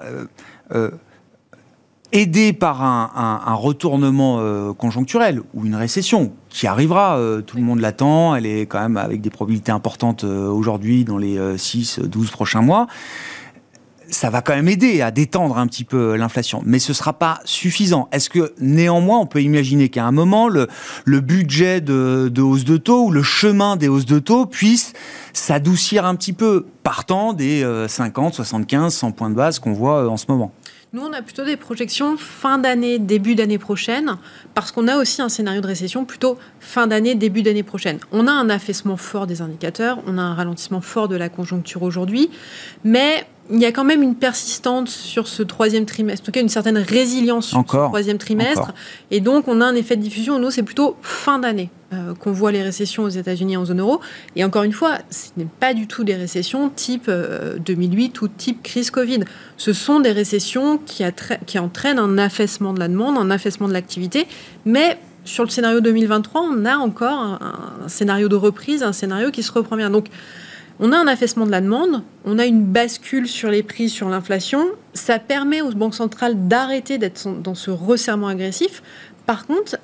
[2.12, 7.80] aidé par un, retournement euh, conjoncturel ou une récession qui arrivera, euh, tout le monde
[7.80, 12.62] l'attend, elle est quand même avec des probabilités importantes euh, aujourd'hui dans les 6-12 prochains
[12.62, 12.86] mois,
[14.10, 16.62] ça va quand même aider à détendre un petit peu l'inflation.
[16.64, 18.08] Mais ce ne sera pas suffisant.
[18.12, 20.66] Est-ce que néanmoins on peut imaginer qu'à un moment, le,
[21.20, 24.92] budget de, de, hausse de taux ou le chemin des hausses de taux puisse
[25.32, 30.16] s'adoucir un petit peu, partant des 50, 75, 100 points de base qu'on voit en
[30.16, 30.52] ce moment?
[30.94, 34.16] Nous, on a plutôt des projections fin d'année, début d'année prochaine,
[34.54, 37.98] parce qu'on a aussi un scénario de récession plutôt fin d'année, début d'année prochaine.
[38.10, 41.82] On a un affaissement fort des indicateurs, on a un ralentissement fort de la conjoncture
[41.82, 42.30] aujourd'hui,
[42.84, 46.40] mais il y a quand même une persistance sur ce troisième trimestre, en tout cas
[46.40, 48.72] une certaine résilience sur ce troisième trimestre.
[49.10, 50.38] Et donc, on a un effet de diffusion.
[50.38, 54.00] Nous, c'est plutôt fin d'année euh, qu'on voit les récessions aux États-Unis en zone euro.
[54.36, 57.10] Et encore une fois, ce n'est pas du tout des récessions type
[57.64, 59.20] 2008 euh, ou type crise Covid.
[59.56, 61.02] Ce sont des récessions qui,
[61.46, 64.26] qui entraînent un affaissement de la demande, un affaissement de l'activité,
[64.66, 67.38] mais sur le scénario 2023, on a encore un,
[67.84, 69.90] un, scénario de reprise, un scénario qui se reprend bien.
[69.90, 70.08] Donc,
[70.80, 74.08] on a un affaissement de la demande, on a une bascule sur les prix, sur
[74.08, 74.66] l'inflation.
[74.94, 78.82] Ça permet aux banques centrales d'arrêter d'être dans ce resserrement agressif.
[79.26, 79.78] Par contre,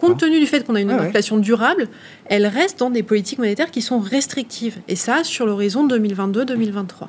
[0.00, 1.88] compte tenu du fait qu'on a une inflation durable,
[2.26, 4.78] elle reste dans des politiques monétaires qui sont restrictives.
[4.88, 7.08] Et ça, sur l'horizon 2022-2023.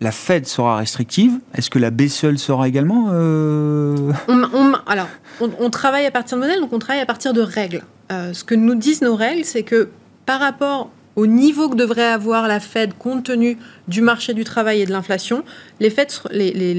[0.00, 1.38] La Fed sera restrictive.
[1.54, 5.08] Est-ce que la BCE sera également euh on, Alors,
[5.40, 7.82] on, travaille à partir de modèles, donc on travaille à partir de règles.
[8.12, 9.88] Euh, ce que nous disent nos règles, c'est que
[10.26, 14.80] par rapport au niveau que devrait avoir la Fed compte tenu du marché du travail
[14.80, 15.44] et de l'inflation,
[15.80, 15.92] les
[16.32, 16.74] les,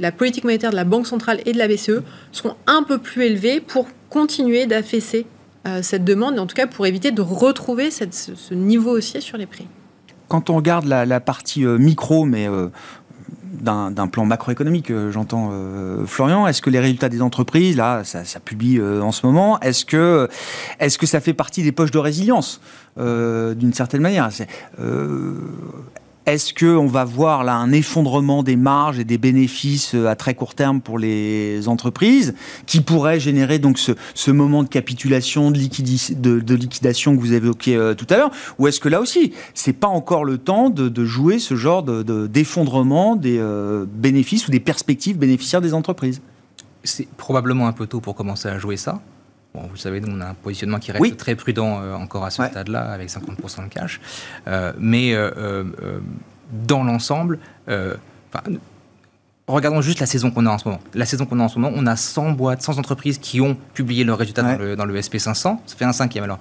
[0.00, 2.02] la, politique monétaire de la Banque centrale et de la BCE
[2.32, 5.26] seront un peu plus élevées pour continuer d'affaisser
[5.66, 9.46] euh, cette demande, en tout cas pour éviter de retrouver ce, niveau haussier sur les
[9.46, 9.66] prix.
[10.28, 12.68] Quand on regarde la, partie euh, micro, mais euh,
[13.60, 15.50] d'un plan macroéconomique, j'entends
[16.06, 16.46] Florian.
[16.46, 20.28] Est-ce que les résultats des entreprises, là, ça, publie en ce moment, est-ce que,
[20.78, 22.60] est -ce que ça fait partie des poches de résilience
[22.98, 24.28] euh, d'une certaine manière?
[26.28, 30.16] Euh, est-ce qu'on va voir là un effondrement des marges et des bénéfices euh, à
[30.16, 32.34] très court terme pour les entreprises
[32.66, 38.16] qui pourrait générer donc ce, moment de capitulation, de, liquidation que vous évoquiez tout à
[38.16, 38.30] l'heure?
[38.58, 43.16] Ou est-ce que là aussi, c'est pas encore le temps de, jouer ce genre d'effondrement
[43.16, 43.42] des
[43.86, 46.20] bénéfices ou des perspectives bénéficiaires des entreprises?
[46.84, 49.00] C'est probablement un peu tôt pour commencer à jouer ça
[49.54, 52.44] vous savez, nous, on a un positionnement qui reste très prudent euh, encore à ce
[52.44, 54.00] stade-là, avec 50% de cash.
[54.46, 55.64] Euh, mais euh,
[56.52, 57.38] dans l'ensemble,
[59.46, 60.80] regardons juste la saison qu'on a en ce moment.
[60.94, 63.56] La saison qu'on a en ce moment, on a 100 boîtes, 100 entreprises qui ont
[63.74, 65.34] publié leurs résultats dans, le, dans, le, SP500.
[65.34, 66.24] Ça fait un cinquième.
[66.24, 66.38] Alors,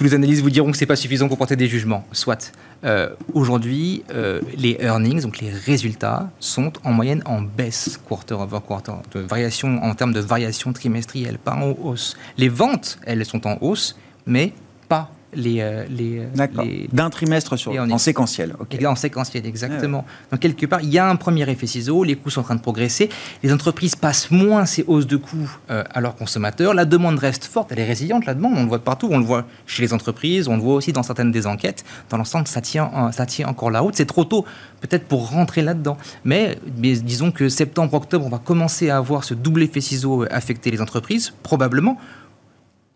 [0.00, 2.06] tous les analystes vous diront que ce n'est pas suffisant pour porter des jugements.
[2.12, 2.52] Soit.
[2.84, 8.60] Euh, aujourd'hui, euh, les earnings, donc les résultats, sont en moyenne en baisse quarter over
[8.66, 12.16] quarter, variation, en termes de variation trimestrielle, pas en hausse.
[12.38, 14.54] Les ventes, elles sont en hausse, mais
[14.88, 18.54] pas les, euh, les, d'un trimestre sur en séquentiel.
[18.86, 20.04] En séquentiel, exactement.
[20.30, 22.54] Donc quelque part, il y a un premier effet ciseau, les coûts sont en train
[22.54, 23.08] de progresser,
[23.42, 27.44] les entreprises passent moins ces hausses de coûts euh, à leurs consommateurs, la demande reste
[27.44, 29.92] forte, elle est résiliente la demande, on le voit partout, on le voit chez les
[29.92, 31.84] entreprises, on le voit aussi dans certaines des enquêtes.
[32.08, 33.94] Dans l'ensemble, ça tient, ça tient encore la route.
[33.96, 34.44] C'est trop tôt
[34.80, 39.34] peut-être pour rentrer là-dedans, mais, mais disons que septembre-octobre, on va commencer à avoir ce
[39.34, 41.98] double effet ciseau affecter les entreprises, probablement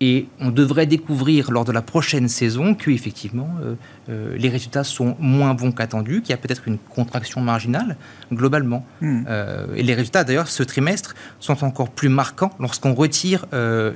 [0.06, 3.74] et on devrait découvrir lors de la prochaine saison que effectivement euh,
[4.10, 7.96] euh, les résultats sont moins bons qu'attendus, qu'il y a peut-être une contraction marginale
[8.30, 8.84] globalement.
[9.00, 9.22] Hmm.
[9.26, 13.46] Euh, et les résultats d'ailleurs ce trimestre sont encore plus marquants lorsqu'on retire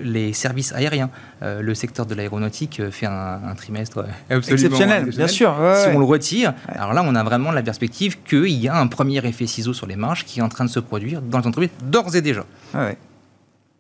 [0.03, 1.11] les services aériens.
[1.43, 5.55] le secteur de l'aéronautique fait un, trimestre exceptionnel, bien sûr.
[5.83, 8.87] si on le retire, alors là on a vraiment la perspective qu'il y a un
[8.87, 11.47] premier effet ciseau sur les marges qui est en train de se produire dans les
[11.47, 12.45] entreprises d'ores et déjà.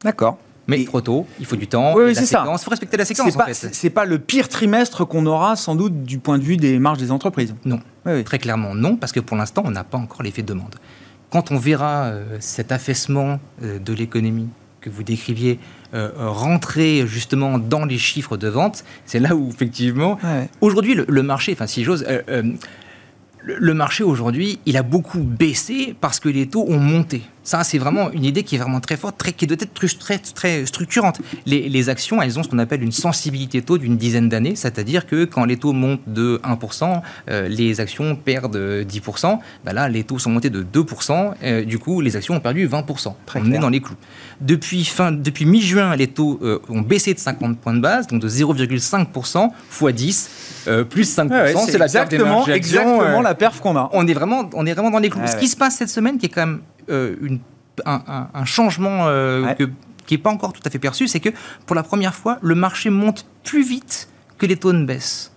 [0.03, 0.38] D'accord.
[0.68, 1.94] Mais trop tôt, il faut du temps.
[1.96, 2.46] Oui, c'est ça.
[2.46, 3.37] Il faut respecter la séquence.
[3.72, 6.78] C'est pas, pas le pire trimestre qu'on aura sans doute du point de vue des
[6.78, 7.54] marges des entreprises.
[7.64, 7.81] Non.
[8.24, 10.76] Très clairement non, parce que pour l'instant, on n'a pas encore l'effet de demande.
[11.31, 14.48] Quand on verra euh, cet affaissement euh, de l'économie
[14.81, 15.59] que vous décriviez
[15.92, 20.18] euh, rentrer justement dans les chiffres de vente, c'est là où effectivement,
[20.61, 22.07] aujourd'hui, le, marché, enfin si j'ose,
[23.42, 27.22] le marché aujourd'hui, il a beaucoup baissé parce que les taux ont monté.
[27.49, 30.19] Ça, c'est vraiment une idée qui est vraiment très forte, très, qui doit être très,
[30.19, 31.19] très, structurante.
[31.47, 35.25] Les, actions, elles ont ce qu'on appelle une sensibilité taux d'une dizaine d'années, c'est-à-dire que
[35.25, 39.39] quand les taux montent de 1%, euh, les actions perdent 10%.
[39.65, 42.69] Ben là, les taux sont montés de 2%, euh, du coup, les actions ont perdu
[42.69, 43.15] 20%.
[43.25, 43.97] Très On est dans les clous.
[44.43, 48.21] Depuis, fin, depuis mi-juin, les taux euh, ont baissé de 50 points de base, donc
[48.21, 50.31] de 0,5% x 10,
[50.91, 51.65] plus 5%.
[51.65, 53.89] c'est exactement, exactement la perf qu'on a.
[53.95, 55.27] On est, vraiment, on est vraiment dans les clous.
[55.27, 57.40] ce qui se passe cette semaine, qui est quand même une,
[57.85, 59.07] un, changement
[60.07, 61.31] qui n'est pas encore tout à fait perçu, c'est que
[61.66, 65.33] pour la première fois, le marché monte plus vite que les taux ne baissent.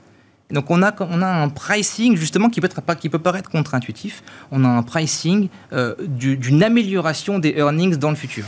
[0.51, 4.23] Donc on a, on a un pricing justement qui peut, être, qui peut paraître contre-intuitif.
[4.51, 8.45] On a un pricing euh, d'une amélioration des earnings dans le futur.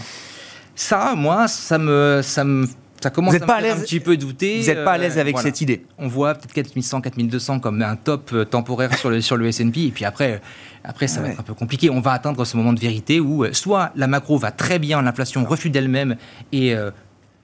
[0.76, 2.68] Ça, moi, ça me, ça me
[3.04, 4.62] ça commence à, un petit peu douter.
[4.62, 7.82] Vous n'êtes pas à l'aise euh, avec cette idée On voit peut-être 4100, 4200 comme
[7.82, 10.42] un top euh, temporaire sur le, sur le S&P, et puis après,
[10.84, 11.90] après ça va être un peu compliqué.
[11.90, 15.44] On va atteindre ce moment de vérité où soit la macro va très bien, l'inflation
[15.44, 16.16] reflue d'elle-même,
[16.52, 16.76] et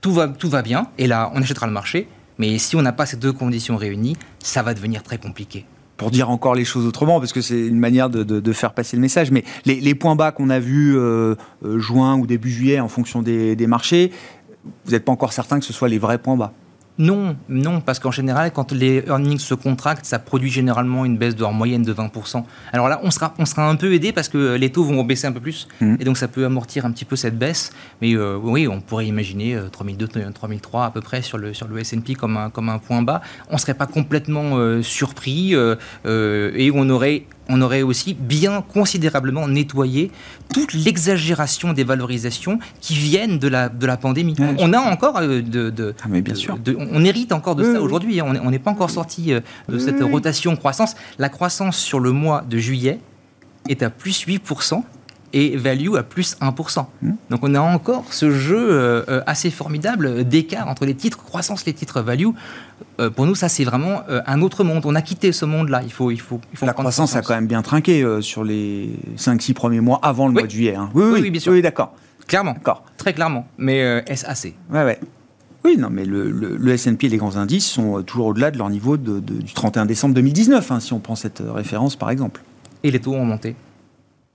[0.01, 2.93] tout, va, tout va bien, et là, on achètera le marché, mais si on n'a
[2.93, 5.65] pas ces deux conditions réunies, ça va devenir très compliqué
[5.97, 9.01] pour dire encore les choses autrement, parce que c'est une manière de, faire passer le
[9.01, 12.87] message, mais les, points bas qu'on a vus euh, euh, juin ou début juillet en
[12.87, 14.11] fonction des marchés,
[14.85, 16.53] vous n'êtes pas encore certain que ce soit les vrais points bas
[16.99, 21.33] non, non, parce qu'en général, quand les earnings se contractent, ça produit généralement une baisse
[21.33, 22.43] de, en moyenne de 20%.
[22.73, 25.25] Alors là, on sera, on sera un peu aidé parce que les taux vont baisser
[25.25, 25.95] un peu plus, mmh.
[25.97, 27.71] et donc ça peut amortir un petit peu cette baisse.
[28.01, 31.69] Mais euh, oui, on pourrait imaginer 3002, euh, 3003 à peu près sur le, sur
[31.69, 33.21] le S&P comme un, comme un point bas.
[33.49, 39.47] On ne serait pas complètement euh, surpris et on aurait on aurait aussi bien considérablement
[39.47, 40.11] nettoyé
[40.53, 44.35] toute l'exagération des valorisations qui viennent de la, de la pandémie.
[44.59, 46.57] on, a encore euh, de, ah, mais bien sûr.
[46.77, 48.19] on hérite encore de ça aujourd'hui.
[48.19, 48.39] Hein.
[48.43, 50.95] On n'est pas encore sorti euh, de cette rotation croissance.
[51.17, 52.99] La croissance sur le mois de juillet
[53.67, 54.83] est à plus 8%
[55.33, 56.85] et value à plus 1%.
[57.01, 57.11] Hmm.
[57.29, 61.73] Donc on a encore ce jeu euh, assez formidable d'écart entre les titres croissance, les
[61.73, 62.29] titres value.
[62.99, 64.85] Euh, pour nous, ça c'est vraiment euh, un autre monde.
[64.85, 65.81] On a quitté ce monde-là.
[65.83, 68.89] Il faut, il faut, il faut La croissance a quand même bien trinqué sur les
[69.17, 70.75] 5-6 premiers mois avant le mois de juillet.
[70.75, 70.89] Hein.
[70.93, 71.51] Oui, oui, bien sûr.
[71.51, 71.93] Oui, d'accord.
[72.27, 72.55] Clairement.
[72.97, 73.47] Très clairement.
[73.57, 74.55] Mais est-ce assez?
[74.71, 74.99] Ouais, ouais.
[75.65, 78.69] Oui, non, mais le, le, S&P et les grands indices sont toujours au-delà de leur
[78.69, 82.41] niveau de, du 31 décembre 2019, hein, si on prend cette référence par exemple.
[82.83, 83.55] Et les taux ont monté.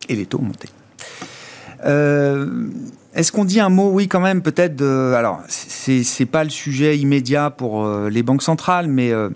[0.09, 0.69] Et les taux ont monté.
[1.85, 2.69] Euh,
[3.15, 4.83] est-ce qu'on dit un mot, oui, quand même, peut-être.
[4.83, 9.31] Alors, c'est pas le sujet immédiat pour euh, les banques centrales, mais euh,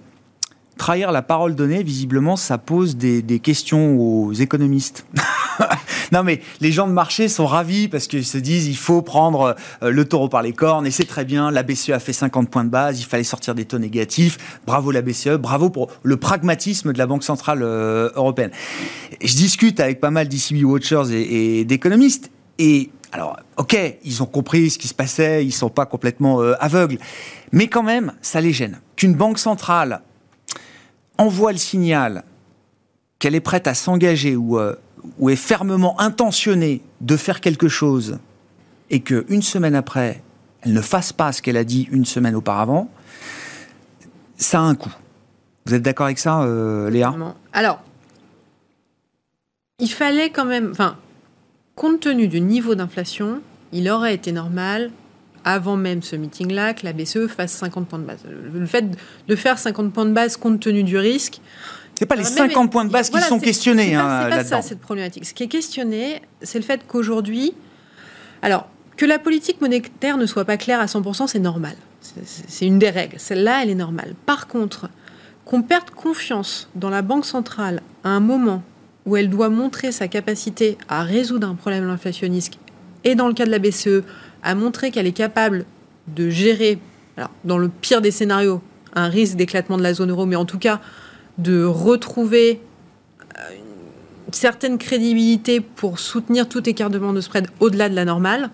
[0.76, 5.06] trahir la parole donnée, visiblement, ça pose des, questions aux économistes.
[6.12, 9.56] non, mais les gens de marché sont ravis parce qu'ils se disent il faut prendre
[9.82, 11.50] le taureau par les cornes et c'est très bien.
[11.50, 14.60] La BCE a fait 50 points de base, il fallait sortir des taux négatifs.
[14.66, 18.50] Bravo la BCE, bravo pour le pragmatisme de la Banque centrale européenne.
[19.22, 24.70] Je discute avec pas mal d'ECB Watchers et d'économistes et alors, ok, ils ont compris
[24.70, 26.98] ce qui se passait, ils ne sont pas complètement euh, aveugles,
[27.52, 28.80] mais quand même, ça les gêne.
[28.96, 30.02] Qu'une banque centrale
[31.16, 32.24] envoie le signal
[33.18, 34.74] qu'elle est prête à s'engager ou, euh,
[35.18, 38.18] ou, est fermement intentionnée de faire quelque chose
[38.90, 40.22] et qu'une semaine après,
[40.62, 42.90] elle ne fasse pas ce qu'elle a dit une semaine auparavant,
[44.36, 44.94] ça a un coût.
[45.66, 47.14] Vous êtes d'accord avec ça, euh, Léa?
[47.52, 47.82] Alors,
[49.78, 50.70] il fallait quand même.
[50.70, 50.96] Enfin,
[51.74, 53.40] compte tenu du niveau d'inflation,
[53.72, 54.90] il aurait été normal,
[55.44, 58.20] avant même ce meeting-là, que la BCE fasse 50 points de base.
[58.26, 58.86] Le fait
[59.28, 61.40] de faire 50 points de base compte tenu du risque.
[61.98, 64.78] C'est pas les 50 points de base qui sont questionnés hein, C'est pas ça cette
[64.78, 65.24] problématique.
[65.24, 67.54] Ce qui est questionné, c'est le fait qu'aujourd'hui,
[68.40, 71.74] alors que la politique monétaire ne soit pas claire à 100%, c'est normal.
[72.00, 73.18] C'est une des règles.
[73.18, 74.14] Celle-là, elle est normale.
[74.26, 74.88] Par contre,
[75.44, 78.62] qu'on perde confiance dans la banque centrale à un moment
[79.04, 82.60] où elle doit montrer sa capacité à résoudre un problème inflationniste,
[83.02, 84.04] et dans le cas de la BCE,
[84.44, 85.64] à montrer qu'elle est capable
[86.06, 86.78] de gérer,
[87.16, 88.62] alors, dans le pire des scénarios,
[88.94, 90.80] un risque d'éclatement de la zone euro, mais en tout cas
[91.38, 92.60] de retrouver
[93.38, 93.54] euh,
[94.26, 98.50] une certaine crédibilité pour soutenir tout écartement de spread au-delà de la normale,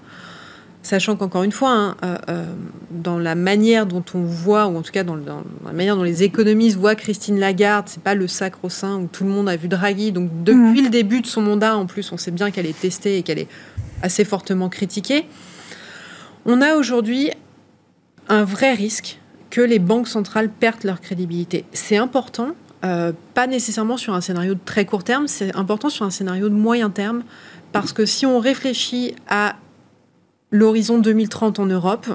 [0.85, 2.44] Sachant qu'encore une fois, hein, euh, euh,
[2.90, 6.25] dans la manière dont on voit, ou en tout cas dans, la manière dont les
[6.25, 10.12] économistes voient Christine Lagarde, c'est pas le sacro-saint où tout le monde a vu Draghi.
[10.12, 10.85] Donc depuis mhm.
[10.85, 13.38] le début de son mandat, en plus, on sait bien qu'elle est testée et qu'elle
[13.38, 13.49] est
[14.03, 15.25] assez fortement critiquée.
[16.44, 17.31] On a aujourd'hui
[18.29, 19.18] un vrai risque
[19.49, 21.64] que les banques centrales perdent leur crédibilité.
[21.73, 22.49] C'est important,
[22.85, 26.49] euh, pas nécessairement sur un scénario de très court terme, c'est important sur un scénario
[26.49, 27.23] de moyen terme,
[27.73, 29.57] parce que si on réfléchit à
[30.51, 32.07] l'horizon 2030 en Europe,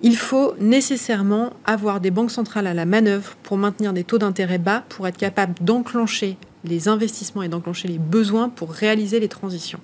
[0.00, 4.58] il faut nécessairement avoir des banques centrales à la manœuvre pour maintenir des taux d'intérêt
[4.58, 9.80] bas, pour être capable d'enclencher les investissements et d'enclencher les besoins pour réaliser les transitions.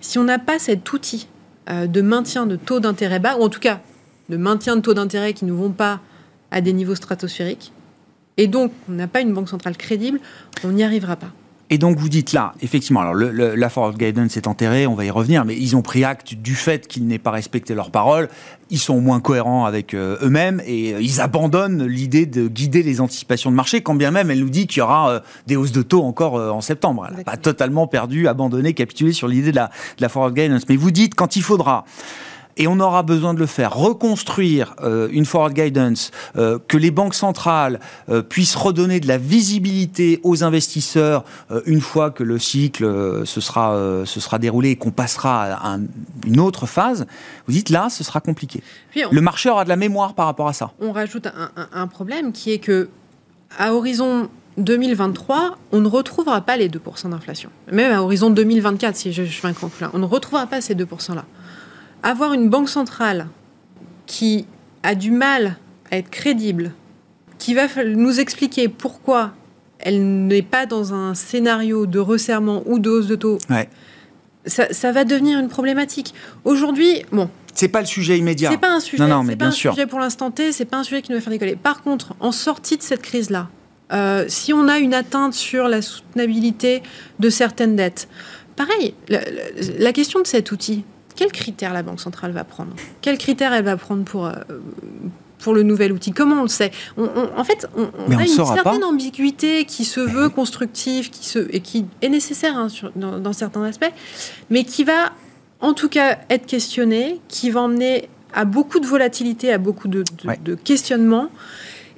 [0.00, 1.26] Si on n'a pas cet outil
[1.68, 3.80] euh, de maintien de taux d'intérêt bas, ou en tout cas
[4.28, 6.00] de maintien de taux d'intérêt qui ne vont pas
[6.50, 7.72] à des niveaux stratosphériques,
[8.36, 10.20] et donc on n'a pas une banque centrale crédible,
[10.64, 11.32] on n'y arrivera pas.
[11.72, 15.06] Et donc vous dites là, effectivement, alors le, la forward guidance est enterrée, on va
[15.06, 18.28] y revenir, mais ils ont pris acte du fait qu'ils n'aient pas respecté leurs paroles.
[18.68, 23.00] Ils sont moins cohérents avec euh, eux-mêmes et euh, ils abandonnent l'idée de guider les
[23.00, 25.72] anticipations de marché, quand bien même elle nous dit qu'il y aura euh, des hausses
[25.72, 27.06] de taux encore en septembre.
[27.08, 30.68] Elle n'a pas totalement perdu, abandonné, capitulé sur l'idée de la, de la forward guidance.
[30.68, 31.86] Mais vous dites quand il faudra
[32.56, 36.90] et on aura besoin de le faire, reconstruire euh, une forward guidance, euh, que les
[36.90, 41.24] banques centrales euh, puissent redonner de la visibilité aux investisseurs
[41.66, 45.78] une fois que le cycle se, sera, se sera déroulé et qu'on passera à
[46.26, 47.06] une autre phase,
[47.46, 48.62] vous dites là, ce sera compliqué.
[48.94, 50.72] le marché aura de la mémoire par rapport à ça.
[50.80, 52.88] On rajoute un, un problème qui est que
[53.58, 54.28] à horizon
[54.58, 57.50] 2023, on ne retrouvera pas les 2% d'inflation.
[57.70, 61.24] Même à horizon 2024, si je, je un calcul, on ne retrouvera pas ces 2%-là
[62.02, 63.28] avoir une banque centrale
[64.06, 64.46] qui
[64.82, 65.56] a du mal
[65.90, 66.72] à être crédible,
[67.38, 69.32] qui va nous expliquer pourquoi
[69.78, 73.38] elle n'est pas dans un scénario de resserrement ou de hausse de taux,
[74.46, 76.14] ça, va devenir une problématique.
[76.44, 77.28] Aujourd'hui, bon.
[77.54, 78.50] C'est pas le sujet immédiat.
[78.50, 79.06] C'est pas un sujet.
[79.06, 80.52] Non, mais pas un sujet pour l'instant T.
[80.52, 81.56] C'est pas un sujet qui nous va faire décoller.
[81.56, 83.48] Par contre, en sortie de cette crise-là,
[83.92, 86.82] euh, si on a une atteinte sur la soutenabilité
[87.18, 88.08] de certaines dettes,
[88.56, 90.84] pareil, la question de cet outil,
[91.16, 92.72] quels critères la Banque centrale va prendre?
[93.00, 94.32] Quels critères elle va prendre pour, euh,
[95.38, 96.12] pour le nouvel outil?
[96.12, 96.70] Comment on le sait?
[96.96, 97.84] En fait, on,
[98.16, 102.68] a une certaine ambiguïté qui se veut constructive qui se, et qui est nécessaire hein,
[102.96, 103.92] dans, certains aspects,
[104.50, 105.12] mais qui va
[105.60, 110.04] en tout cas être questionnée, qui va emmener à beaucoup de volatilité, à beaucoup de,
[110.44, 111.28] de questionnements.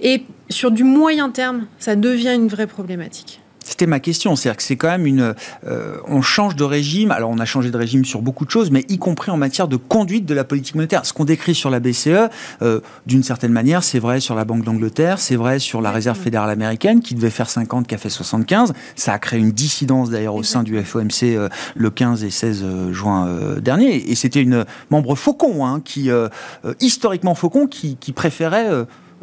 [0.01, 3.41] Et sur du moyen terme, ça devient une vraie problématique.
[3.65, 5.35] C'était ma question, c'est-à-dire que c'est quand même une.
[5.67, 7.11] Euh, on change de régime.
[7.11, 9.69] Alors on a changé de régime sur beaucoup de choses, mais y compris en matière
[9.69, 11.07] de conduite de la politique monétaire.
[11.07, 12.29] Ce qu'on décrit sur la BCE,
[12.61, 16.19] euh, d'une certaine manière, c'est vrai sur la Banque d'Angleterre, c'est vrai sur la Réserve
[16.19, 18.75] fédérale américaine qui devait faire 50, qui a fait 75.
[18.97, 22.65] Ça a créé une dissidence d'ailleurs au sein du FOMC euh, le 15 et 16
[22.93, 23.29] juin
[23.63, 24.11] dernier.
[24.11, 26.11] Et c'était une membre faucon, hein, qui
[26.81, 28.69] historiquement faucon, qui, qui préférait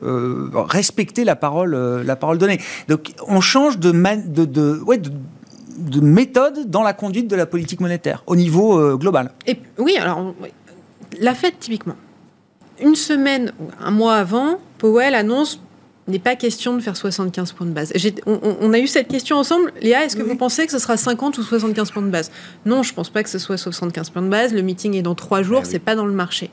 [0.04, 2.60] euh, respecter la parole, euh, la parole donnée.
[2.88, 7.80] Donc on change de, de, de, ouais, de, méthode dans la conduite de la politique
[7.82, 9.32] monétaire au niveau euh, global.
[9.46, 10.34] Et, oui, alors
[11.20, 11.96] la fête typiquement.
[12.82, 15.62] Une semaine ou un mois avant, Powell annonce
[16.08, 17.94] n'est pas question de faire 75 points de base.
[18.26, 19.72] On, a eu cette question ensemble.
[19.82, 22.32] Léa, est-ce que vous pensez que ce sera 50 ou 75 points de base?
[22.66, 24.52] Non, je ne pense pas que ce soit 75 points de base.
[24.54, 26.50] Le meeting est dans trois jours, ah c'est pas dans le marché.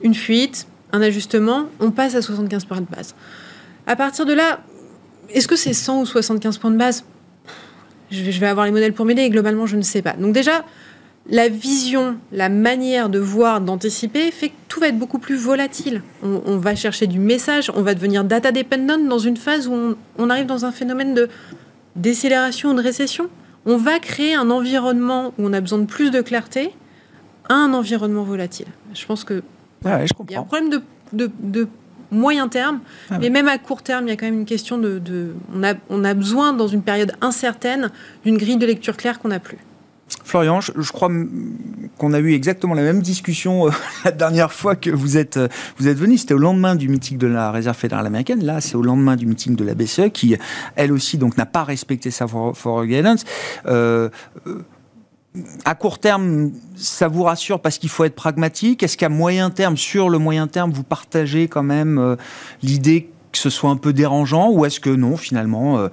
[0.00, 3.14] Une fuite, un ajustement, on passe à 75 points de base.
[3.86, 4.60] À partir de là,
[5.30, 7.04] est-ce que c'est 100 ou 75 points de base?
[8.10, 10.12] Je vais, avoir les modèles pour m'aider, globalement, je ne sais pas.
[10.12, 10.64] Donc déjà,
[11.28, 16.02] la vision, la manière de voir, d'anticiper, fait que tout va être beaucoup plus volatile.
[16.22, 19.96] On, va chercher du message, on va devenir data dependent dans une phase où on,
[20.18, 21.28] on arrive dans un phénomène de
[21.96, 23.28] décélération ou de récession.
[23.64, 26.70] On va créer un environnement où on a besoin de plus de clarté
[27.48, 28.68] à un environnement volatile.
[28.94, 29.42] Je pense que
[29.86, 30.82] il y a un problème
[31.12, 31.68] de,
[32.12, 32.80] moyen terme,
[33.10, 35.34] ah mais même à court terme, il y a quand même une question de...
[35.54, 37.90] on, a, on, a, besoin, dans une période incertaine,
[38.24, 39.58] d'une grille de lecture claire qu'on n'a plus.
[40.24, 41.10] Florian, je, crois
[41.98, 43.70] qu'on a eu exactement la même discussion euh,
[44.04, 46.16] la dernière fois que vous êtes, euh, vous êtes venu.
[46.16, 48.44] C'était au lendemain du meeting de la Réserve fédérale américaine.
[48.44, 50.36] Là, c'est au lendemain du meeting de la BCE qui,
[50.76, 53.24] elle aussi, donc n'a pas respecté sa for, guidance.
[53.66, 54.08] Euh,
[55.64, 58.82] à court terme, ça vous rassure parce qu'il faut être pragmatique?
[58.82, 62.16] Est-ce qu'à moyen terme, sur le moyen terme, vous partagez quand même euh,
[62.62, 65.88] l'idée que ce soit un peu dérangeant ou est-ce que non, finalement, euh,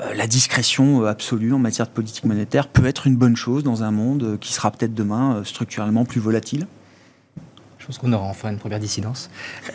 [0.00, 3.82] euh, la discrétion absolue en matière de politique monétaire peut être une bonne chose dans
[3.82, 6.66] un monde qui sera peut-être demain structurellement plus volatile?
[7.78, 9.30] Je pense qu'on aura enfin une première dissidence.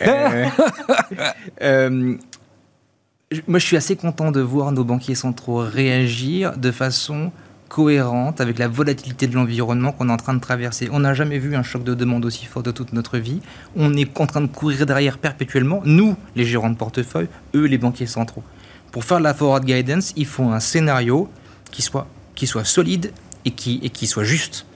[3.46, 7.32] moi, je suis assez content de voir nos banquiers centraux réagir de façon
[7.72, 10.90] cohérente avec la volatilité de l'environnement qu'on est en train de traverser.
[10.92, 13.40] On n'a jamais vu un choc de demande aussi fort de toute notre vie.
[13.76, 17.78] On est en train de courir derrière perpétuellement, nous, les gérants de portefeuille, eux, les
[17.78, 18.42] banquiers centraux.
[18.90, 21.30] Pour faire la forward guidance, il faut un scénario
[21.70, 23.10] qui soit, qui soit solide
[23.46, 24.66] et qui soit juste.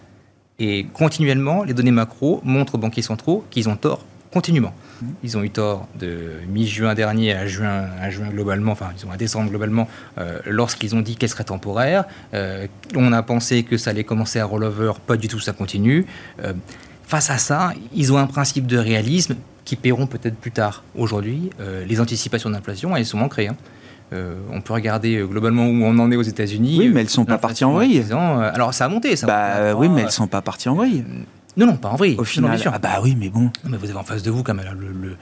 [0.59, 4.75] Et continuellement, les données macro montrent aux banquiers centraux qu'ils ont tort continuellement.
[5.23, 9.11] Ils ont eu tort de mi-juin dernier à juin, à juin globalement, enfin ils ont
[9.11, 12.05] à décembre globalement, euh, lorsqu'ils ont dit qu'elle serait temporaire.
[12.35, 16.05] Euh, on a pensé que ça allait commencer à rollover, pas du tout, ça continue.
[16.45, 16.53] Euh,
[17.07, 20.85] face à ça, ils ont un principe de réalisme qui paieront peut-être plus tard.
[20.95, 21.49] Aujourd'hui,
[21.89, 23.49] les anticipations d'inflation, elles sont ancrées.
[23.49, 23.57] Hein.
[24.53, 26.77] on peut regarder globalement où on en est aux États-Unis.
[26.79, 28.05] Oui, mais elles ne sont pas parties en vrille.
[28.13, 29.27] alors ça a monté, ça.
[29.27, 31.05] Bah, oui, mais elles ne sont pas parties en vrille.
[31.57, 32.17] Non, non, pas en vrille.
[32.19, 33.51] Au final, ah bah oui, mais bon.
[33.65, 35.17] mais vous avez en face de vous quand même le,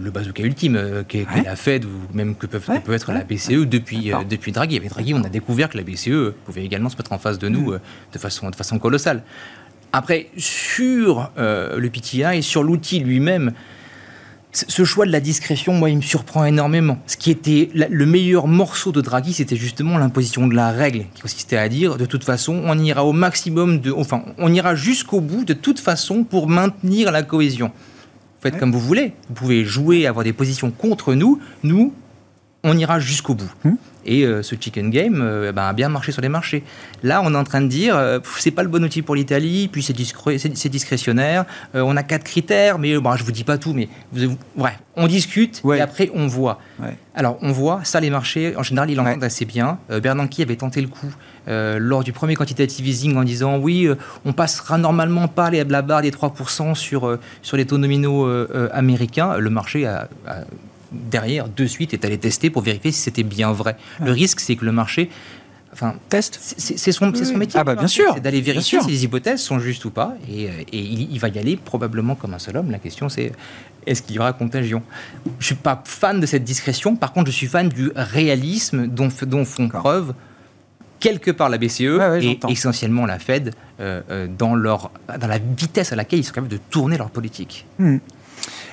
[0.00, 3.66] le, bazooka ultime, qui, est, la Fed ou même que, peuvent, peut être la BCE
[3.66, 4.76] depuis, depuis Draghi.
[4.76, 7.48] Avec Draghi, on a découvert que la BCE pouvait également se mettre en face de
[7.48, 7.80] nous mm.
[8.14, 9.22] de, façon, de façon colossale.
[9.92, 13.52] Après, sur euh, le PTI et sur l'outil lui-même,
[14.52, 16.98] ce choix de la discrétion, moi, il me surprend énormément.
[17.06, 21.22] Ce qui était le meilleur morceau de Draghi, c'était justement l'imposition de la règle, qui
[21.22, 25.20] consistait à dire, de toute façon, on ira au maximum de, enfin, on ira jusqu'au
[25.20, 27.68] bout de toute façon pour maintenir la cohésion.
[27.68, 29.12] Vous faites comme vous voulez.
[29.28, 31.40] Vous pouvez jouer, avoir des positions contre nous.
[31.62, 31.92] Nous,
[32.64, 33.50] on ira jusqu'au bout.
[33.64, 33.76] Hum.
[34.04, 36.64] Et euh, ce chicken game euh, ben, a bien marché sur les marchés.
[37.02, 39.68] Là, on est en train de dire, euh, c'est pas le bon outil pour l'Italie,
[39.68, 41.44] puis c'est discrétionnaire.
[41.74, 44.38] on a quatre critères, mais bon, je vous dis pas tout, mais vous,
[44.96, 46.58] on discute et après on voit.
[47.14, 49.78] Alors, on voit, ça, les marchés, en général, ils l'entendent assez bien.
[50.02, 51.12] Bernanke avait tenté le coup
[51.46, 53.88] lors du premier quantitative easing en disant oui,
[54.24, 58.26] on passera normalement pas la barre des 3% sur, sur les taux nominaux
[58.72, 59.36] américains.
[59.36, 60.08] Le marché a
[60.92, 63.76] derrière, de suite, est allé tester pour vérifier si c'était bien vrai.
[64.04, 65.10] Le risque, c'est que le marché
[65.72, 66.38] enfin, teste.
[66.40, 67.60] C'est son, son, métier.
[67.60, 68.12] Ah bah bien sûr.
[68.14, 70.14] C'est d'aller vérifier si les hypothèses sont justes ou pas.
[70.28, 72.70] Et, euh, il, va y aller probablement comme un seul homme.
[72.70, 73.32] La question c'est
[73.86, 74.82] est-ce qu'il y aura contagion?
[75.38, 76.96] Je suis pas fan de cette discrétion.
[76.96, 80.14] Par contre, je suis fan du réalisme dont, dont font preuve
[81.00, 85.92] quelque part la BCE et essentiellement la Fed euh, euh, dans, leur, dans la vitesse
[85.92, 87.66] à laquelle ils sont capables de tourner leur politique.
[87.78, 87.98] Hmm.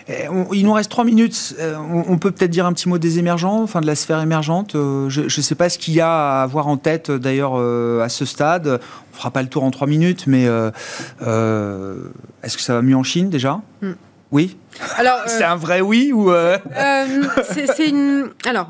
[0.07, 1.55] Eh, il nous reste trois minutes.
[1.59, 4.75] Euh, on peut peut-être dire un petit mot des émergents, enfin de la sphère émergente.
[4.75, 8.01] Euh, je ne sais pas ce qu'il y a à avoir en tête d'ailleurs euh,
[8.01, 8.79] à ce stade.
[9.13, 10.77] On fera pas le tour en trois minutes, mais est-ce
[11.21, 13.93] que ça va mieux en Chine déjà hmm.
[14.31, 14.57] Oui.
[14.97, 16.31] Alors, c'est un vrai oui ou
[17.53, 18.29] C'est une.
[18.45, 18.69] Alors.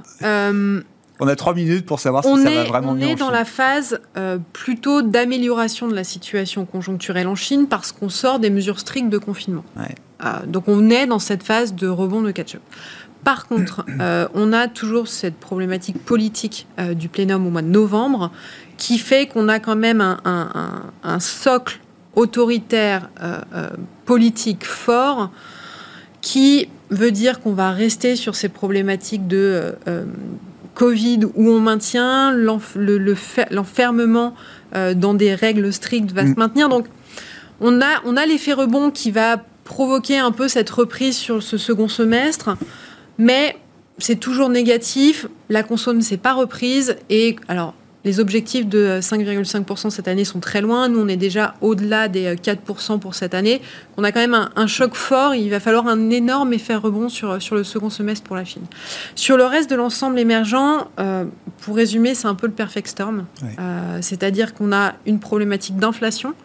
[1.22, 3.06] On a trois minutes pour savoir si ça va vraiment mieux.
[3.06, 4.00] On est dans la phase
[4.54, 9.18] plutôt d'amélioration de la situation conjoncturelle en Chine parce qu'on sort des mesures strictes de
[9.18, 9.66] confinement.
[9.76, 9.96] Ouais.
[10.26, 12.62] Euh, donc on est dans cette phase de rebond de catch-up.
[13.24, 17.68] Par contre, euh, on a toujours cette problématique politique euh, du plénum au mois de
[17.68, 18.32] novembre
[18.78, 21.80] qui fait qu'on a quand même un, socle
[22.14, 23.10] autoritaire
[24.06, 25.32] politique fort
[26.20, 29.76] qui veut dire qu'on va rester sur ces problématiques de
[30.74, 34.36] Covid où on maintient l'enfermement
[34.74, 36.38] dans des règles strictes va se mm.
[36.38, 36.68] maintenir.
[36.68, 36.88] Donc
[37.62, 41.58] on a, on a l'effet rebond qui va provoquer un peu cette reprise sur ce
[41.58, 42.56] second semestre,
[43.18, 43.58] mais
[43.98, 45.28] c'est toujours négatif.
[45.50, 47.74] La consomme ne s'est pas reprise et alors.
[48.06, 50.88] Les objectifs de 5,5% cette année sont très loin.
[50.90, 53.64] Nous, on est déjà au-delà des 4% pour cette année.
[53.98, 55.34] On a quand même un, choc fort.
[55.34, 58.62] Il va falloir un énorme effet rebond sur, sur le second semestre pour la Chine.
[59.16, 61.26] Sur le reste de l'ensemble émergent, euh,
[61.62, 63.26] pour résumer, c'est un peu le perfect storm.
[63.58, 66.36] Euh, c'est-à-dire qu'on a une problématique d'inflation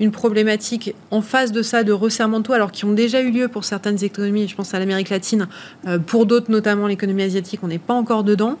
[0.00, 3.30] une problématique en face de ça de resserrement de taux, alors qui ont déjà eu
[3.30, 5.48] lieu pour certaines économies, je pense à l'Amérique latine,
[5.86, 8.58] euh, pour d'autres, notamment l'économie asiatique, on n'est pas encore dedans.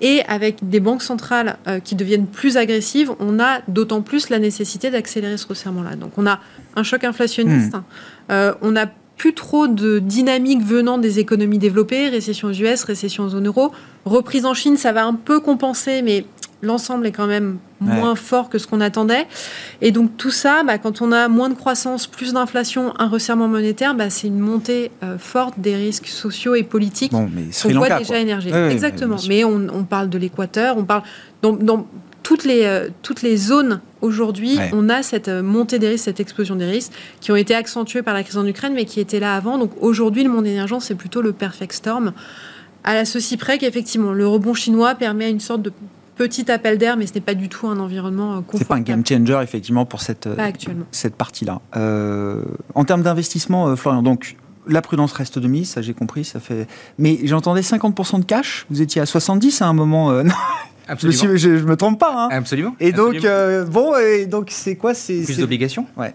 [0.00, 4.38] Et avec des banques centrales euh, qui deviennent plus agressives, on a d'autant plus la
[4.38, 5.96] nécessité d'accélérer ce resserrement-là.
[5.96, 6.40] Donc on a
[6.74, 7.82] un choc inflationniste, hmm.
[8.30, 13.24] euh, on n'a plus trop de dynamique venant des économies développées, récession aux US, récession
[13.24, 13.70] en zone euro.
[14.06, 16.24] Reprise en Chine, ça va un peu compenser, mais
[16.62, 19.26] l'ensemble est quand même moins fort que ce qu'on attendait.
[19.80, 23.48] Et donc tout ça, bah, quand on a moins de croissance, plus d'inflation, un resserrement
[23.48, 27.88] monétaire, bah, c'est une montée euh, forte des risques sociaux et politiques bon, mais Lanka,
[27.88, 28.50] voit déjà émerger.
[28.70, 29.16] Exactement.
[29.28, 31.02] Mais, on, parle de l'Équateur, on parle
[31.42, 31.86] dans,
[32.22, 36.20] toutes les, euh, toutes les zones aujourd'hui, on a cette euh, montée des risques, cette
[36.20, 39.20] explosion des risques qui ont été accentuées par la crise en Ukraine, mais qui étaient
[39.20, 39.58] là avant.
[39.58, 42.12] Donc aujourd'hui, le monde émergent, c'est plutôt le perfect storm.
[42.84, 45.72] À la ceci près qu'effectivement, le rebond chinois permet une sorte de
[46.20, 48.58] petit appel d'air, mais ce n'est pas du tout un environnement confortable.
[48.58, 50.28] C'est pas un game changer, effectivement, pour cette,
[50.90, 51.62] cette partie-là.
[51.76, 52.44] Euh,
[52.74, 56.38] en termes d'investissement, euh, Florian, donc la prudence reste de mise, ça j'ai compris, ça
[56.38, 56.66] fait.
[56.98, 60.10] Mais j'entendais 50% de cash, vous étiez à 70 à un moment.
[60.10, 60.24] Euh,
[60.88, 61.36] Absolument.
[61.36, 62.12] Je, me trompe pas.
[62.14, 62.28] Hein.
[62.32, 62.76] Absolument.
[62.80, 63.16] Et donc,
[63.70, 66.12] bon, et donc c'est quoi c'est, Plus d'obligations Ouais.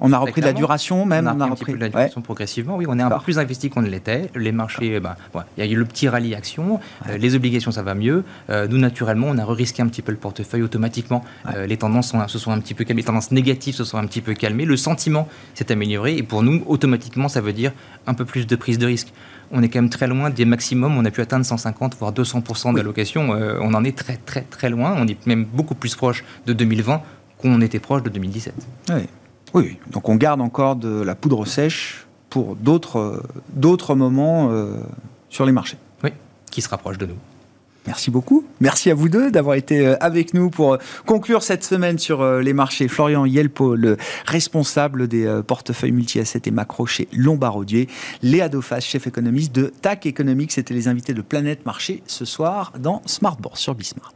[0.00, 1.30] On a repris de la duration même.
[1.34, 2.76] On a, repris de la duration progressivement.
[2.76, 4.30] Oui, on est un peu plus investi qu'on ne l'était.
[4.34, 5.14] Les marchés, ben,
[5.56, 6.80] il y a eu le petit rallye action.
[7.08, 8.24] Euh, les obligations, ça va mieux.
[8.50, 11.24] Euh, nous, naturellement, on a risqué un petit peu le portefeuille automatiquement.
[11.54, 13.02] Euh, les tendances sont, se sont un petit peu calmées.
[13.02, 14.64] Les tendances négatives se sont un petit peu calmées.
[14.64, 16.16] Le sentiment s'est amélioré.
[16.16, 17.72] Et pour nous, automatiquement, ça veut dire
[18.06, 19.12] un peu plus de prise de risque.
[19.52, 20.96] On est quand même très loin des maximums.
[20.96, 23.30] On a pu atteindre 150 voire 200% d'allocation.
[23.30, 24.94] on en est très très très loin.
[24.96, 27.02] On est même beaucoup plus proche de 2020
[27.38, 28.54] qu'on était proche de 2017.
[28.90, 29.02] Oui.
[29.54, 34.74] Oui, donc on garde encore de la poudre sèche pour d'autres, d'autres moments euh,
[35.30, 35.78] sur les marchés.
[36.02, 36.10] Oui,
[36.50, 37.16] qui se rapprochent de nous.
[37.86, 38.44] Merci beaucoup.
[38.60, 42.26] Merci à vous deux d'avoir été euh, avec nous pour euh, conclure cette semaine sur
[42.40, 42.88] les marchés.
[42.88, 43.96] Florian Yelpo, le
[44.26, 47.88] responsable des portefeuilles multi-assets et macro chez Lombardier.
[48.22, 52.72] Léa Dauphas, chef économiste de TAC Economics, c'était les invités de Planète Marché ce soir
[52.80, 54.14] dans Smart Bourse sur Bismart.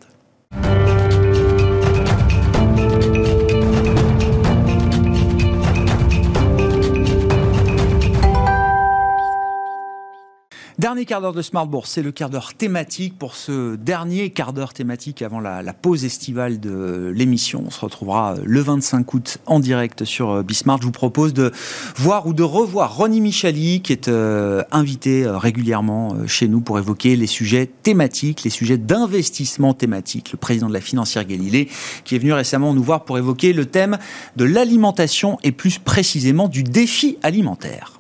[11.05, 13.19] Quart d'heure de Smart Bourse, c'est le quart d'heure thématique.
[13.19, 18.35] Pour ce dernier quart d'heure thématique avant la, pause estivale de l'émission, on se retrouvera
[18.35, 20.79] euh, le 25 août en direct sur euh, Bismart.
[20.81, 21.53] Je vous propose de
[21.97, 27.17] voir ou de revoir Ronnie Michali, qui est euh, invité régulièrement chez nous pour évoquer
[27.17, 30.33] les sujets thématiques, les sujets d'investissement thématique.
[30.33, 31.69] Le président de la financière Galilée,
[32.05, 33.99] qui est venu récemment nous voir pour évoquer le thème
[34.37, 37.98] de l'alimentation et plus précisément du défi alimentaire.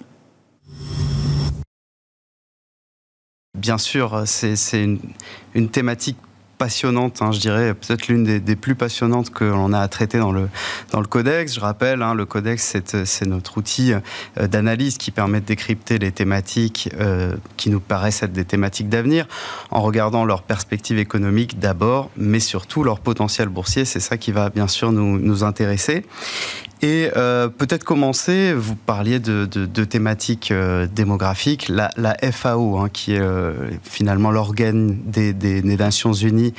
[3.55, 4.57] Bien sûr, c'est
[5.55, 6.17] une, thématique
[6.59, 10.33] passionnante, hein, je dirais, peut-être l'une des, plus passionnantes que l'on a à traiter dans
[10.33, 10.49] le,
[10.91, 11.55] dans le codex.
[11.55, 16.11] Je rappelle, hein, le codex, c'est notre outil euh, d'analyse qui permet de décrypter les
[16.11, 19.29] thématiques euh, qui nous paraissent être des thématiques d'avenir,
[19.71, 23.85] en regardant leur perspective économique d'abord, mais surtout leur potentiel boursier.
[23.85, 26.05] C'est ça qui va bien sûr nous, nous intéresser.
[26.81, 32.89] Et euh, peut-être commencer, vous parliez de, de, thématiques euh, démographiques, la, la FAO, hein,
[32.89, 33.53] qui est euh,
[33.83, 36.55] finalement l'organe des, des, Nations Unies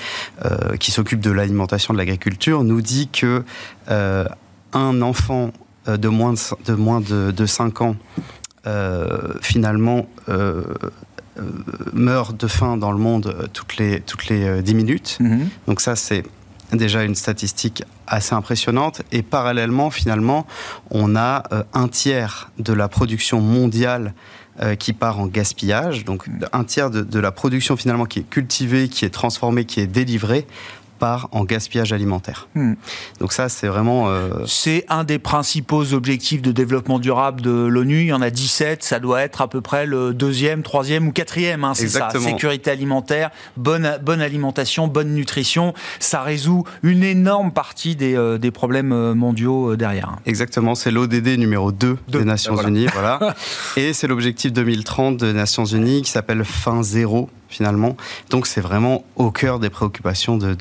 [0.79, 3.43] qui s'occupe de l'alimentation de l'agriculture, nous dit que
[3.89, 5.51] un enfant
[5.87, 7.95] de moins de, de moins de, de 5 ans,
[9.41, 10.07] finalement,
[11.91, 15.17] meurt de faim dans le monde toutes les, toutes les 10 minutes.
[15.19, 15.39] Mm-hmm.
[15.67, 16.23] Donc ça, c'est
[16.73, 19.01] déjà une statistique assez impressionnante.
[19.11, 20.45] Et parallèlement, finalement,
[20.91, 24.13] on a euh, un tiers de la production mondiale
[24.61, 26.05] euh, qui part en gaspillage.
[26.05, 29.79] Donc un tiers de, de, la production finalement qui est cultivée, qui est transformée, qui
[29.79, 30.45] est délivrée
[30.99, 32.47] part en gaspillage alimentaire.
[32.55, 32.73] Hmm.
[33.19, 34.09] Donc ça, c'est vraiment...
[34.09, 38.01] Euh, c'est un des principaux objectifs de développement durable de l'ONU.
[38.01, 41.11] Il y en a 17, ça doit être à peu près le deuxième, troisième ou
[41.11, 41.63] quatrième.
[41.63, 45.73] Hein, c'est ça, sécurité alimentaire, bonne, bonne alimentation, bonne nutrition.
[45.99, 50.17] Ça résout une énorme partie des, euh, des problèmes euh, mondiaux derrière.
[50.25, 52.87] Exactement, c'est l'ODD numéro 2 des Nations Unies.
[52.93, 53.35] Voilà.
[53.77, 57.97] Et c'est l'objectif 2030 des Nations Unies qui s'appelle fin zéro finalement.
[58.29, 60.53] Donc c'est vraiment au cœur des préoccupations de,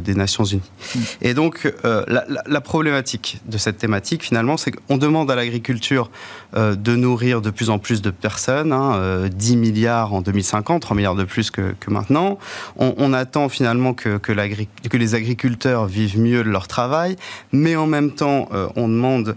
[0.00, 0.62] des Nations Unies.
[0.94, 0.98] Mm.
[1.22, 6.10] Et donc euh, la, problématique de cette thématique finalement, c'est qu'on demande à l'agriculture
[6.56, 10.82] euh, de nourrir de plus en plus de personnes, hein, 10 euh, milliards en 2050,
[10.82, 12.38] 3 milliards de plus que, maintenant.
[12.76, 17.16] On, attend finalement que, que, que, les agriculteurs vivent mieux de leur travail,
[17.52, 19.36] mais en même temps, on demande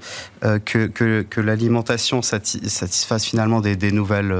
[0.66, 4.34] que, que, l'alimentation satisfasse finalement des, des nouvelles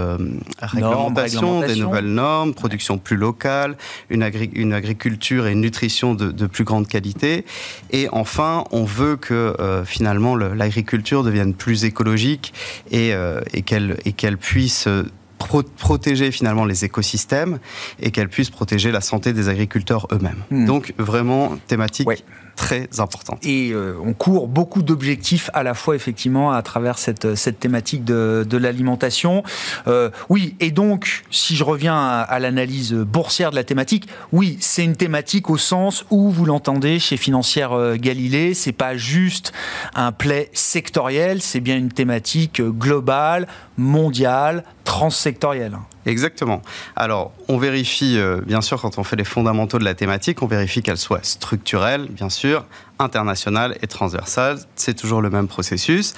[0.62, 3.78] réglementations, des nouvelles normes production plus locale,
[4.10, 7.46] une, une agriculture et une nutrition de, plus grande qualité.
[7.92, 12.54] Et enfin, on veut que euh, finalement l'agriculture devienne plus écologique
[12.92, 15.04] et, euh, et qu'elle puisse euh,
[15.38, 17.60] protéger finalement les écosystèmes
[18.00, 20.44] et qu'elle puisse protéger la santé des agriculteurs eux-mêmes.
[20.50, 20.66] Hmm.
[20.66, 22.08] Donc vraiment thématique
[22.56, 23.40] très importante.
[23.46, 28.04] Et euh, on court beaucoup d'objectifs à la fois effectivement à travers cette, cette thématique
[28.04, 29.44] de, de l'alimentation.
[29.88, 34.84] Euh, oui, et donc si je reviens à, l'analyse boursière de la thématique, oui, c'est
[34.84, 39.54] une thématique au sens où vous l'entendez chez Financière euh, Galilée, c'est pas juste
[39.94, 43.48] un play sectoriel, c'est bien une thématique globale,
[43.78, 45.78] mondiale, transsectorielle.
[46.06, 46.62] Exactement.
[46.96, 50.48] Alors, on vérifie, euh, bien sûr, quand on fait les fondamentaux de la thématique, on
[50.48, 52.66] vérifie qu'elle soit structurelle, bien sûr,
[53.00, 54.60] internationale et transversale.
[54.76, 56.14] C'est toujours le même processus.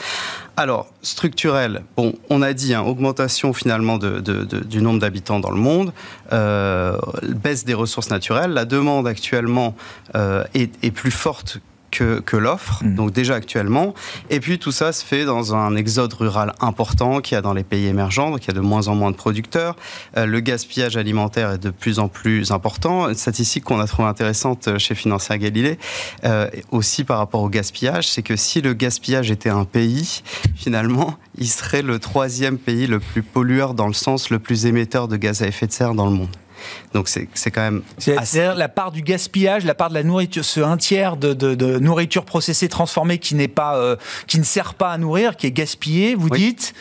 [0.57, 5.93] Alors, structurelle, bon, on a dit, hein, augmentation finalement du nombre d'habitants dans le monde,
[6.33, 8.51] euh, baisse des ressources naturelles.
[8.51, 9.75] La demande actuellement
[10.15, 11.59] euh, est, est plus forte
[11.97, 12.95] que, l'offre, mm.
[12.95, 13.93] donc déjà actuellement.
[14.29, 17.53] Et puis tout ça se fait dans un exode rural important qu'il y a dans
[17.53, 19.75] les pays émergents, donc il y a de moins en moins de producteurs.
[20.17, 23.09] Euh, le gaspillage alimentaire est de plus en plus important.
[23.09, 25.77] Une statistique qu'on a trouvée intéressante chez Financière Galilée,
[26.25, 30.21] euh, aussi par rapport au gaspillage, c'est que si le gaspillage était un pays,
[30.55, 35.07] finalement, il serait le troisième pays le plus pollueur dans le sens le plus émetteur
[35.07, 36.29] de gaz à effet de serre dans le monde.
[36.93, 37.83] Donc c'est quand même.
[37.97, 42.25] C'est-à-dire la part du gaspillage, la part de la nourriture, ce un tiers de, nourriture
[42.25, 43.95] processée, transformée qui n'est pas, euh,
[44.27, 46.15] qui ne sert pas à nourrir, qui est gaspillé.
[46.15, 46.73] Vous dites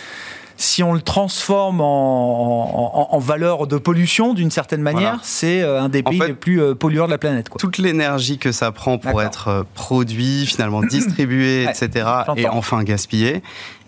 [0.57, 6.03] si on le transforme en, valeur de pollution d'une certaine manière, c'est euh, un des
[6.03, 7.49] pays les plus euh, pollueurs de la planète.
[7.59, 13.43] Toute l'énergie que ça prend pour être euh, produit, finalement distribué, etc., et enfin gaspillé,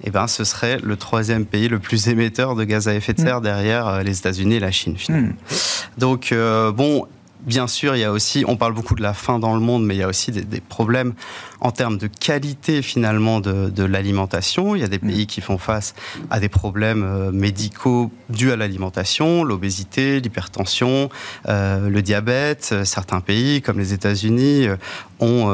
[0.04, 3.20] eh ben, ce serait le troisième pays le plus émetteur de gaz à effet de
[3.20, 3.44] serre mm.
[3.44, 5.28] derrière les États-Unis et la Chine, finalement.
[5.28, 5.98] Mm.
[5.98, 6.34] Donc,
[6.74, 7.06] bon,
[7.40, 9.84] bien sûr, il y a aussi, on parle beaucoup de la faim dans le monde,
[9.84, 11.14] mais il y a aussi des, problèmes
[11.60, 14.74] en termes de qualité finalement de, l'alimentation.
[14.74, 15.94] Il y a des pays qui font face
[16.30, 21.08] à des problèmes euh, médicaux dus à l'alimentation, l'obésité, l'hypertension,
[21.48, 22.74] euh, le diabète.
[22.84, 24.76] Certains pays, comme les États-Unis, euh,
[25.20, 25.48] ont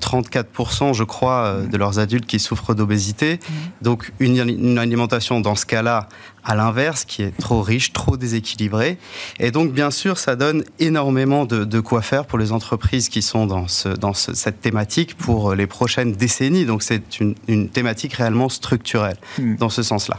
[0.00, 3.34] 34%, je crois, de leurs adultes qui souffrent d'obésité.
[3.34, 3.52] Mm.
[3.82, 6.08] Donc une, une alimentation dans ce cas-là
[6.44, 8.98] à l'inverse, qui est trop riche, trop déséquilibré.
[9.40, 13.46] Et donc, bien sûr, ça donne énormément de, quoi faire pour les entreprises qui sont
[13.46, 16.64] dans, ce, dans cette thématique pour les prochaines décennies.
[16.64, 17.34] Donc, c'est une,
[17.68, 19.56] thématique réellement structurelle hmm.
[19.56, 20.18] dans ce sens-là.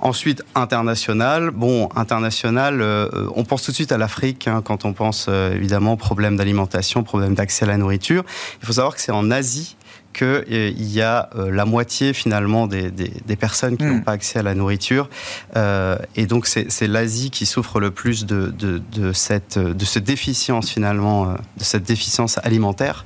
[0.00, 1.50] Ensuite, international.
[1.50, 5.54] Bon, international, euh, on pense tout de suite à l'Afrique hein, quand on pense euh,
[5.54, 8.24] évidemment problème d'alimentation, problème d'accès à la nourriture.
[8.60, 9.76] Il faut savoir que c'est en Asie
[10.14, 14.04] qu'il euh, y a euh, la moitié finalement des, des, personnes qui n'ont hmm.
[14.04, 15.10] pas accès à la nourriture.
[15.56, 20.04] Euh, et donc c'est l'Asie qui souffre le plus de, de, de, cette, de cette
[20.04, 23.04] déficience finalement, de cette déficience alimentaire.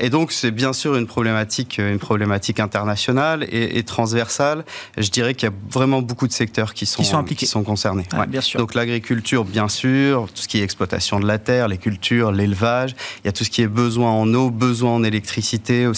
[0.00, 4.64] Et donc c'est bien sûr une problématique, une problématique internationale et, et transversale.
[4.96, 7.46] Je dirais qu'il y a vraiment beaucoup de secteurs qui sont, qui sont, impliqués.
[7.46, 8.06] Qui sont concernés.
[8.16, 8.26] ouais.
[8.26, 8.58] Bien sûr.
[8.58, 12.94] Donc l'agriculture, bien sûr, tout ce qui est exploitation de la terre, les cultures, l'élevage.
[13.22, 15.97] Il y a tout ce qui est besoin en eau, besoin en électricité aussi,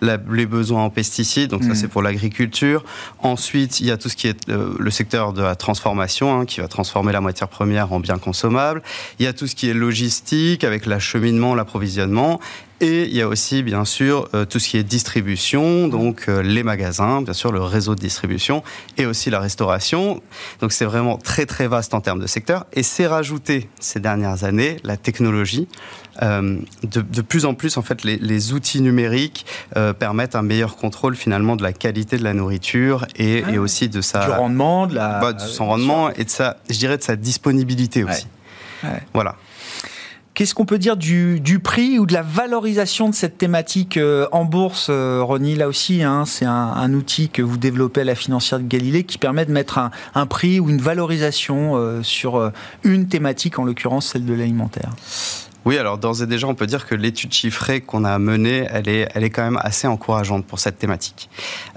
[0.00, 1.74] les besoins en pesticides, donc ça mm.
[1.74, 2.84] c'est pour l'agriculture.
[3.20, 6.44] Ensuite, il y a tout ce qui est euh, le secteur de la transformation, hein,
[6.44, 8.82] qui va transformer la matière première en biens consommables.
[9.18, 12.40] Il y a tout ce qui est logistique, avec l'acheminement, l'approvisionnement.
[12.80, 16.42] Et il y a aussi, bien sûr, euh, tout ce qui est distribution, donc euh,
[16.42, 18.64] les magasins, bien sûr, le réseau de distribution,
[18.98, 20.20] et aussi la restauration.
[20.60, 22.66] Donc c'est vraiment très très vaste en termes de secteur.
[22.72, 25.68] Et c'est rajouté ces dernières années la technologie.
[26.22, 29.46] Euh, de, de, plus en plus, en fait, les, les outils numériques
[29.98, 33.88] permettent un meilleur contrôle finalement de la qualité de la nourriture et, ah et aussi
[33.88, 36.98] de sa du rendement, de la bah, de son rendement et de sa, je dirais,
[36.98, 38.26] de sa disponibilité aussi.
[38.82, 39.02] Ouais.
[39.12, 39.36] Voilà.
[40.34, 44.44] Qu'est-ce qu'on peut dire du, prix ou de la valorisation de cette thématique euh, en
[44.44, 45.54] bourse, euh, Ronnie?
[45.54, 49.16] Là aussi, hein, c'est un, outil que vous développez à la financière de Galilée qui
[49.16, 52.50] permet de mettre un, un prix ou une valorisation euh, sur
[52.82, 54.90] une thématique, en l'occurrence celle de l'alimentaire.
[55.64, 58.88] Oui, alors d'ores et déjà, on peut dire que l'étude chiffrée qu'on a menée, elle
[58.88, 61.30] est, elle est quand même assez encourageante pour cette thématique.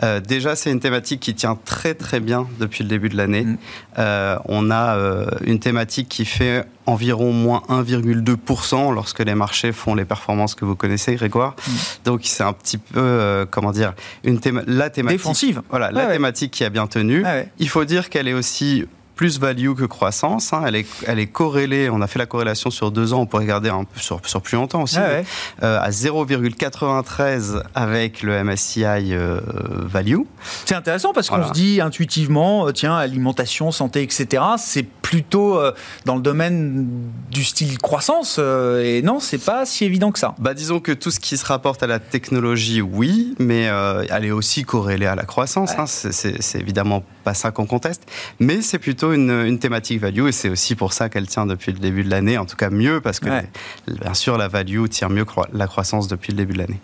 [0.03, 3.43] Euh, déjà, c'est une thématique qui tient très très bien depuis le début de l'année.
[3.43, 3.57] Mm.
[3.99, 9.95] Euh, on a euh, une thématique qui fait environ moins 1,2% lorsque les marchés font
[9.95, 11.55] les performances que vous connaissez, Grégoire.
[11.55, 11.71] Mm.
[12.05, 15.19] Donc c'est un petit peu, euh, comment dire, une théma la thématique...
[15.19, 15.61] Défensive.
[15.69, 17.23] Voilà, la thématique qui a bien tenu.
[17.25, 17.49] Ah ouais.
[17.59, 18.85] Il faut dire qu'elle est aussi
[19.17, 20.53] plus value que croissance.
[20.53, 20.63] Hein.
[20.65, 23.37] Elle, est, elle est corrélée, on a fait la corrélation sur deux ans, on peut
[23.37, 25.25] regarder un peu sur, sur plus longtemps aussi, ah ouais.
[25.63, 29.41] euh, à 0,93 avec le MSCI euh,
[29.83, 30.21] Value.
[30.65, 31.45] C'est intéressant parce voilà.
[31.45, 35.71] qu'on se dit intuitivement, euh, tiens, alimentation, santé, etc., c'est plutôt euh,
[36.05, 36.87] dans le domaine
[37.31, 40.35] du style croissance, et non, c'est pas si évident que ça.
[40.37, 44.31] Bah, disons que tout ce qui se rapporte à la technologie, oui, mais elle est
[44.31, 45.71] aussi corrélée à la croissance.
[45.71, 45.79] Ouais.
[45.79, 45.85] Hein.
[45.87, 48.03] C'est évidemment pas ça qu'on conteste,
[48.39, 51.71] mais c'est plutôt une, une, thématique value et c'est aussi pour ça qu'elle tient depuis
[51.71, 53.49] le début de l'année, en tout cas mieux parce que ouais.
[53.87, 56.79] bien sûr la value tient mieux que la croissance depuis le début de l'année.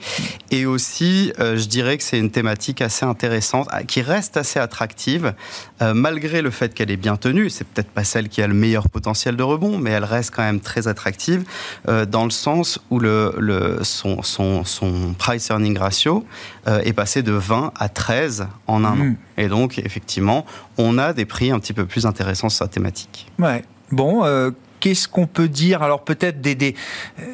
[0.52, 4.60] Et aussi, euh, je dirais que c'est une thématique assez intéressante, ah, qui reste assez
[4.60, 5.34] attractive,
[5.82, 7.50] euh, malgré le fait qu'elle est bien tenue.
[7.50, 10.44] C'est peut-être pas celle qui a le meilleur potentiel de rebond, mais elle reste quand
[10.44, 11.44] même très attractive
[11.88, 16.26] euh, dans le sens où le, le, son, son, son price earning ratio
[16.68, 19.02] euh, est passé de 20 à 13 en un mmh.
[19.02, 19.16] an.
[19.38, 20.46] Et donc, effectivement,
[20.78, 23.28] on a des prix un petit peu plus intéressants sur la thématique.
[23.40, 23.64] Ouais.
[23.92, 24.52] Bon, euh,
[24.84, 26.76] qu'est-ce qu'on peut dire Alors peut-être des, des,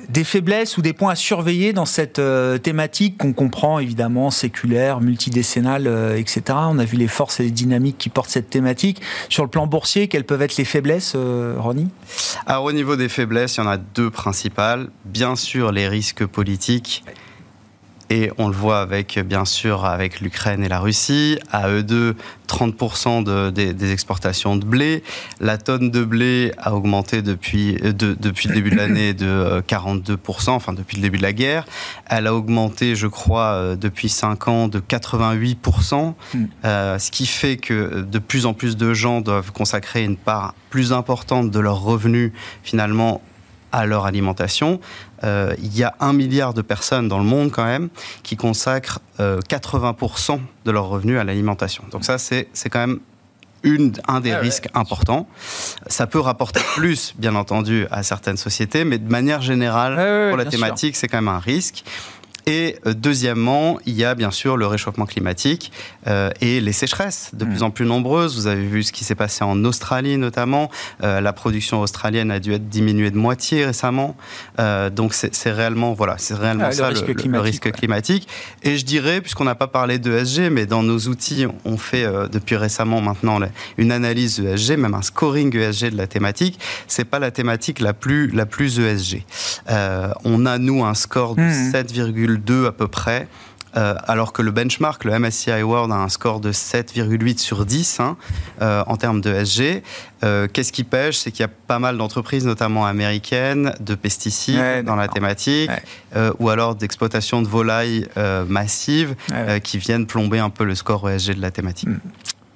[0.07, 5.01] des, faiblesses ou des points à surveiller dans cette euh, thématique qu'on comprend évidemment séculaire,
[5.01, 6.41] multidécennale, euh, etc.
[6.49, 9.01] On a vu les forces et les dynamiques qui portent cette thématique.
[9.30, 11.89] Sur le plan boursier, quelles peuvent être les faiblesses, euh, Ronnie?
[12.45, 14.89] Alors au niveau des faiblesses, il y en a deux principales.
[15.05, 17.03] Bien sûr, les risques politiques.
[18.10, 21.38] Et on le voit avec, bien sûr, avec l'Ukraine et la Russie.
[21.51, 22.16] À eux deux,
[22.47, 25.03] 30% de, de, des exportations de blé.
[25.39, 30.49] La tonne de blé a augmenté depuis, de, depuis le début de l'année de 42%,
[30.49, 31.66] enfin depuis le début de la guerre.
[32.07, 36.45] Elle a augmenté, je crois, depuis 5 ans de 88%, mm.
[36.66, 40.55] euh, ce qui fait que de plus en plus de gens doivent consacrer une part
[40.70, 42.32] plus importante de leurs revenus,
[42.64, 43.22] finalement,
[43.72, 44.80] à leur alimentation.
[45.24, 47.89] Euh, il y a un milliard de personnes dans le monde quand même
[48.24, 51.84] qui consacrent euh, 80% de leurs revenus à l'alimentation.
[51.91, 52.99] Donc ça, c'est quand même
[53.63, 55.28] une, un des ah risques importants.
[55.88, 60.30] Ça peut rapporter plus, bien entendu, à certaines sociétés, mais de manière générale, ah ouais,
[60.30, 61.84] pour la thématique, c'est quand même un risque.
[62.50, 65.72] Et deuxièmement, il y a bien sûr le réchauffement climatique
[66.08, 67.64] et les sécheresses de plus mm.
[67.64, 68.36] en plus nombreuses.
[68.36, 70.72] Vous avez vu ce qui s'est passé en Australie notamment.
[71.02, 74.16] la production australienne a dû être diminuée de moitié récemment.
[74.58, 78.28] donc c'est réellement voilà, c'est réellement ah, ça le, risque, climatique, risque climatique.
[78.64, 82.56] Et je dirais, puisqu'on n'a pas parlé d'ESG, mais dans nos outils, on fait depuis
[82.56, 83.39] récemment maintenant
[83.78, 86.60] une analyse ESG, même un scoring ESG de la thématique.
[86.88, 89.24] C'est pas la thématique la plus la plus ESG.
[89.70, 92.66] Euh, on a nous un score de 7,2 hmm.
[92.68, 93.28] à peu près.
[93.78, 98.00] Euh, alors que le benchmark, le MSCI World, a un score de 7,8 sur 10
[98.00, 98.18] hein,
[98.62, 99.84] euh, en termes de SG.
[100.22, 101.18] Qu'est-ce qui pêche?
[101.18, 105.72] C'est qu'il y a pas mal d'entreprises, notamment américaines, de pesticides dans la thématique,
[106.40, 108.06] ou alors d'exploitation de volailles
[108.48, 109.16] massives
[109.64, 111.90] qui viennent plomber un peu le score ESG de la thématique.
[111.90, 112.00] Hmm.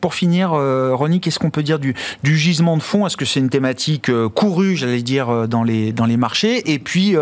[0.04, 1.96] Pour finir, euh, Ronnie, qu'est-ce qu'on peut dire du,
[2.26, 6.18] gisement de fonds Est-ce que c'est une thématique euh, courue, j'allais dire, euh, dans les,
[6.18, 6.74] marchés?
[6.74, 7.16] Et puis,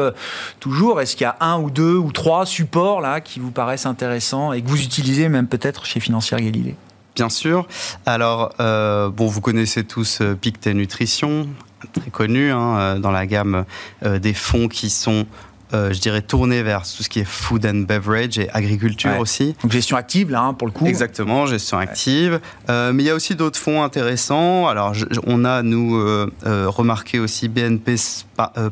[0.59, 3.86] toujours, est-ce qu'il y a un ou deux ou trois supports là qui vous paraissent
[3.86, 6.75] intéressants et que vous utilisez même peut-être chez Financière Galilée?
[7.13, 7.67] Bien sûr.
[8.07, 11.49] Alors, bon, vous connaissez tous Pictet Nutrition,
[11.93, 13.65] très connu hein, dans la gamme
[14.03, 15.27] des fonds qui sont
[15.74, 19.55] je dirais, tourné vers tout ce qui est food and beverage et agriculture aussi.
[19.63, 20.86] Donc gestion active, là, hein, pour le coup.
[20.86, 22.39] Exactement, gestion active.
[22.69, 24.67] Euh, mais il y a aussi d'autres fonds intéressants.
[24.67, 24.93] Alors,
[25.26, 26.30] on a, nous, euh,
[26.67, 27.95] remarqué aussi BNP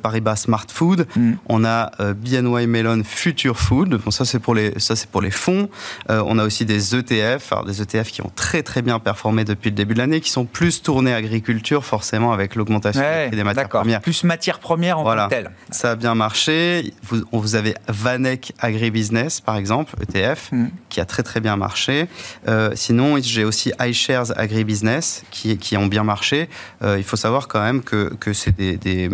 [0.01, 1.07] Paribas Smart Food.
[1.15, 1.33] Mm.
[1.47, 3.95] On a BNY Mellon Future Food.
[4.03, 5.69] Bon, ça, c'est pour, les, ça, pour les fonds.
[6.07, 7.51] on a aussi des ETF.
[7.51, 10.31] Alors, des ETF qui ont très, très bien performé depuis le début de l'année, qui
[10.31, 13.01] sont plus tournés agriculture, forcément, avec l'augmentation
[13.31, 14.01] des matières premières.
[14.01, 15.23] Plus matières premières en voilà.
[15.23, 15.51] tant que telles.
[15.71, 20.67] Ça a bien marché vous, vous avez Vanek Agribusiness, par exemple, ETF, mm.
[20.89, 22.07] qui a très très bien marché.
[22.47, 26.49] Euh, sinon, j'ai aussi iShares Agribusiness, qui, qui ont bien marché.
[26.83, 29.09] Euh, il faut savoir quand même que, que c'est des, des,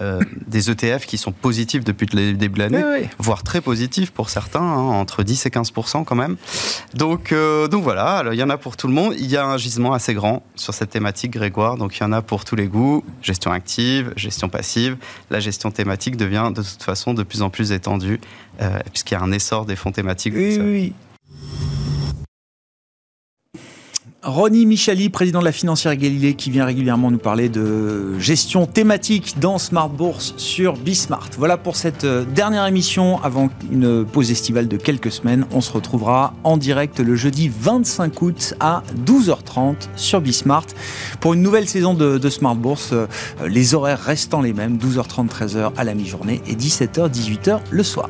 [0.00, 4.30] euh, des, ETF qui sont positifs depuis le début de l'année, voire très positifs pour
[4.30, 6.36] certains, hein, entre 10 et 15% quand même.
[6.94, 7.34] Donc,
[7.70, 9.14] donc voilà, alors, il y en a pour tout le monde.
[9.18, 12.12] Il y a un gisement assez grand sur cette thématique, Grégoire, donc il y en
[12.12, 13.04] a pour tous les goûts.
[13.22, 14.96] Gestion active, gestion passive.
[15.30, 18.20] La gestion thématique devient de toute façon de plus en plus étendu,
[18.60, 20.34] euh, puisqu'il y a un essor des fonds thématiques.
[20.36, 20.92] Oui, oui.
[24.24, 29.34] Ronnie Michali, président de la financière Galilée, qui vient régulièrement nous parler de gestion thématique
[29.38, 31.28] dans Smart Bourse sur Bismart.
[31.36, 35.44] Voilà pour cette euh, dernière émission avant une pause estivale de quelques semaines.
[35.52, 40.66] On se retrouvera en direct le jeudi 25 août à 12h30 sur Bismart
[41.20, 42.90] pour une nouvelle saison de, de Smart Bourse.
[42.92, 43.06] Euh,
[43.46, 48.08] les horaires restant les mêmes, 12h30, 13h à la mi-journée et 17h, 18h le soir.